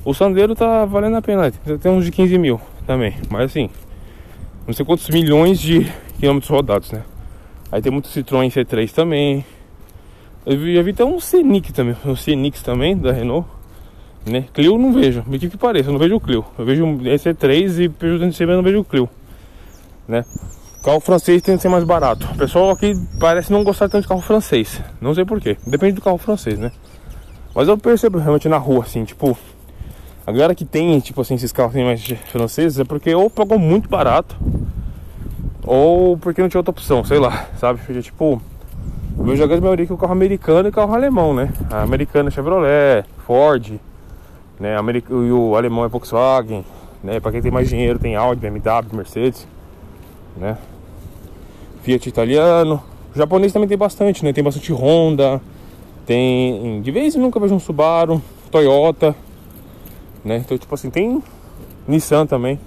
O 0.05 0.13
Sandero 0.13 0.55
tá 0.55 0.85
valendo 0.85 1.17
a 1.17 1.21
pena, 1.21 1.51
tem 1.51 1.91
uns 1.91 2.05
de 2.05 2.11
15 2.11 2.37
mil 2.37 2.61
também, 2.87 3.15
mas 3.29 3.51
assim, 3.51 3.69
não 4.65 4.73
sei 4.73 4.85
quantos 4.85 5.09
milhões 5.09 5.59
de 5.59 5.85
quilômetros 6.17 6.49
rodados, 6.49 6.89
né? 6.89 7.03
Aí 7.69 7.81
tem 7.81 7.91
muito 7.91 8.07
Citroën 8.07 8.49
C3 8.49 8.89
também. 8.93 9.45
Eu 10.45 10.53
eu 10.65 10.83
vi 10.85 10.91
até 10.91 11.03
um 11.03 11.19
Scenic 11.19 11.73
também, 11.73 11.97
um 12.05 12.15
Scenic 12.15 12.63
também 12.63 12.97
da 12.97 13.11
Renault, 13.11 13.45
né? 14.25 14.45
Clio 14.53 14.77
não 14.77 14.93
vejo, 14.93 15.21
me 15.27 15.37
que 15.37 15.49
que 15.49 15.57
pareça, 15.57 15.89
eu 15.89 15.91
não 15.91 15.99
vejo 15.99 16.15
o 16.15 16.21
Clio. 16.21 16.45
Eu 16.57 16.63
vejo 16.63 16.85
um 16.85 16.97
C3 16.97 17.83
e 17.83 17.89
Peugeot 17.89 18.19
206, 18.19 18.47
mas 18.47 18.55
não 18.55 18.63
vejo 18.63 18.79
o 18.79 18.85
Clio, 18.85 19.09
né? 20.07 20.23
Carro 20.83 20.99
francês 20.99 21.41
tem 21.41 21.55
que 21.55 21.61
ser 21.61 21.69
mais 21.69 21.85
barato. 21.85 22.27
O 22.33 22.37
pessoal 22.37 22.69
aqui 22.71 22.93
parece 23.17 23.53
não 23.53 23.63
gostar 23.63 23.87
tanto 23.87 24.01
de 24.01 24.07
carro 24.07 24.19
francês. 24.19 24.81
Não 24.99 25.15
sei 25.15 25.23
porquê. 25.23 25.57
Depende 25.65 25.93
do 25.93 26.01
carro 26.01 26.17
francês, 26.17 26.59
né? 26.59 26.73
Mas 27.55 27.69
eu 27.69 27.77
percebo 27.77 28.17
realmente 28.17 28.49
na 28.49 28.57
rua, 28.57 28.83
assim, 28.83 29.05
tipo, 29.05 29.37
a 30.27 30.31
galera 30.31 30.53
que 30.53 30.65
tem, 30.65 30.99
tipo 30.99 31.21
assim, 31.21 31.35
esses 31.35 31.53
carros 31.53 31.73
assim, 31.73 31.85
mais 31.85 32.03
franceses 32.29 32.79
é 32.79 32.83
porque 32.83 33.15
ou 33.15 33.29
pagou 33.29 33.57
muito 33.57 33.87
barato 33.87 34.35
ou 35.65 36.17
porque 36.17 36.41
não 36.41 36.49
tinha 36.49 36.59
outra 36.59 36.71
opção, 36.71 37.03
sei 37.05 37.17
lá, 37.17 37.47
sabe? 37.57 37.79
Porque, 37.79 38.01
tipo, 38.01 38.41
o 39.17 39.23
meu 39.23 39.37
jogador 39.37 39.61
maioria 39.61 39.85
que 39.85 39.91
é 39.91 39.95
o 39.95 39.97
carro 39.97 40.11
americano 40.11 40.67
e 40.67 40.71
carro 40.71 40.93
alemão, 40.93 41.33
né? 41.33 41.53
A 41.71 41.83
americana 41.83 42.27
é 42.27 42.31
Chevrolet, 42.31 43.05
Ford, 43.25 43.79
né? 44.59 44.75
E 45.09 45.31
o 45.31 45.55
alemão 45.55 45.85
é 45.85 45.87
Volkswagen, 45.87 46.65
né? 47.01 47.21
Pra 47.21 47.31
quem 47.31 47.41
tem 47.41 47.51
mais 47.51 47.69
dinheiro 47.69 47.99
tem 47.99 48.17
Audi, 48.17 48.41
BMW, 48.41 48.97
Mercedes, 48.97 49.47
né? 50.35 50.57
Fiat 51.83 52.09
italiano. 52.09 52.81
O 53.13 53.17
japonês 53.17 53.53
também 53.53 53.69
tem 53.69 53.77
bastante, 53.77 54.25
né? 54.25 54.33
Tem 54.33 54.43
bastante 54.43 54.73
Honda, 54.73 55.39
tem. 56.05 56.81
De 56.81 56.89
vez 56.89 57.15
em 57.15 57.19
nunca 57.19 57.39
vejo 57.39 57.53
um 57.53 57.59
Subaru, 57.59 58.19
Toyota 58.49 59.15
né? 60.23 60.37
Então, 60.37 60.57
tipo 60.57 60.73
assim, 60.73 60.89
tem 60.89 61.21
Nissan 61.87 62.25
também. 62.25 62.59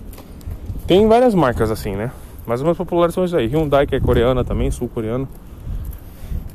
Tem 0.87 1.07
várias 1.09 1.35
marcas 1.35 1.71
assim, 1.71 1.97
né? 1.97 2.13
Mas 2.47 2.61
as 2.61 2.67
mais 2.67 2.77
populares 2.77 3.15
são 3.15 3.25
isso 3.25 3.37
aí. 3.37 3.47
Hyundai, 3.47 3.87
que 3.87 3.97
é 3.97 4.01
coreana 4.01 4.45
também, 4.45 4.71
sul-coreana. 4.71 5.29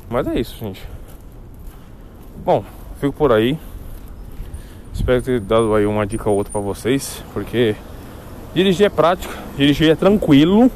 Mas 0.08 0.26
é 0.26 0.38
isso, 0.38 0.56
gente. 0.58 0.82
Bom, 2.44 2.64
fico 3.00 3.12
por 3.12 3.32
aí. 3.32 3.58
Espero 4.94 5.20
ter 5.22 5.40
dado 5.40 5.74
aí 5.74 5.84
uma 5.84 6.06
dica 6.06 6.30
ou 6.30 6.36
outra 6.36 6.52
pra 6.52 6.60
vocês. 6.60 7.22
Porque 7.32 7.74
dirigir 8.54 8.86
é 8.86 8.88
prático, 8.88 9.34
dirigir 9.56 9.90
é 9.90 9.94
tranquilo. 9.94 10.70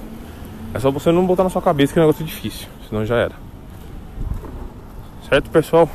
É 0.77 0.79
só 0.79 0.91
você 0.91 1.11
não 1.11 1.25
botar 1.25 1.43
na 1.43 1.49
sua 1.49 1.63
cabeça 1.63 1.95
que 1.95 1.99
é 1.99 2.03
um 2.03 2.07
negócio 2.07 2.23
difícil. 2.23 2.69
Senão 2.87 3.03
já 3.03 3.17
era. 3.17 3.35
Certo, 5.27 5.49
pessoal? 5.49 5.89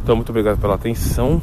Então, 0.00 0.14
muito 0.14 0.30
obrigado 0.30 0.60
pela 0.60 0.76
atenção 0.76 1.42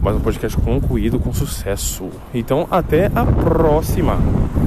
mais 0.00 0.16
um 0.16 0.20
podcast 0.20 0.56
concluído 0.58 1.18
com 1.18 1.34
sucesso. 1.34 2.08
Então, 2.32 2.66
até 2.70 3.10
a 3.14 3.26
próxima. 3.26 4.16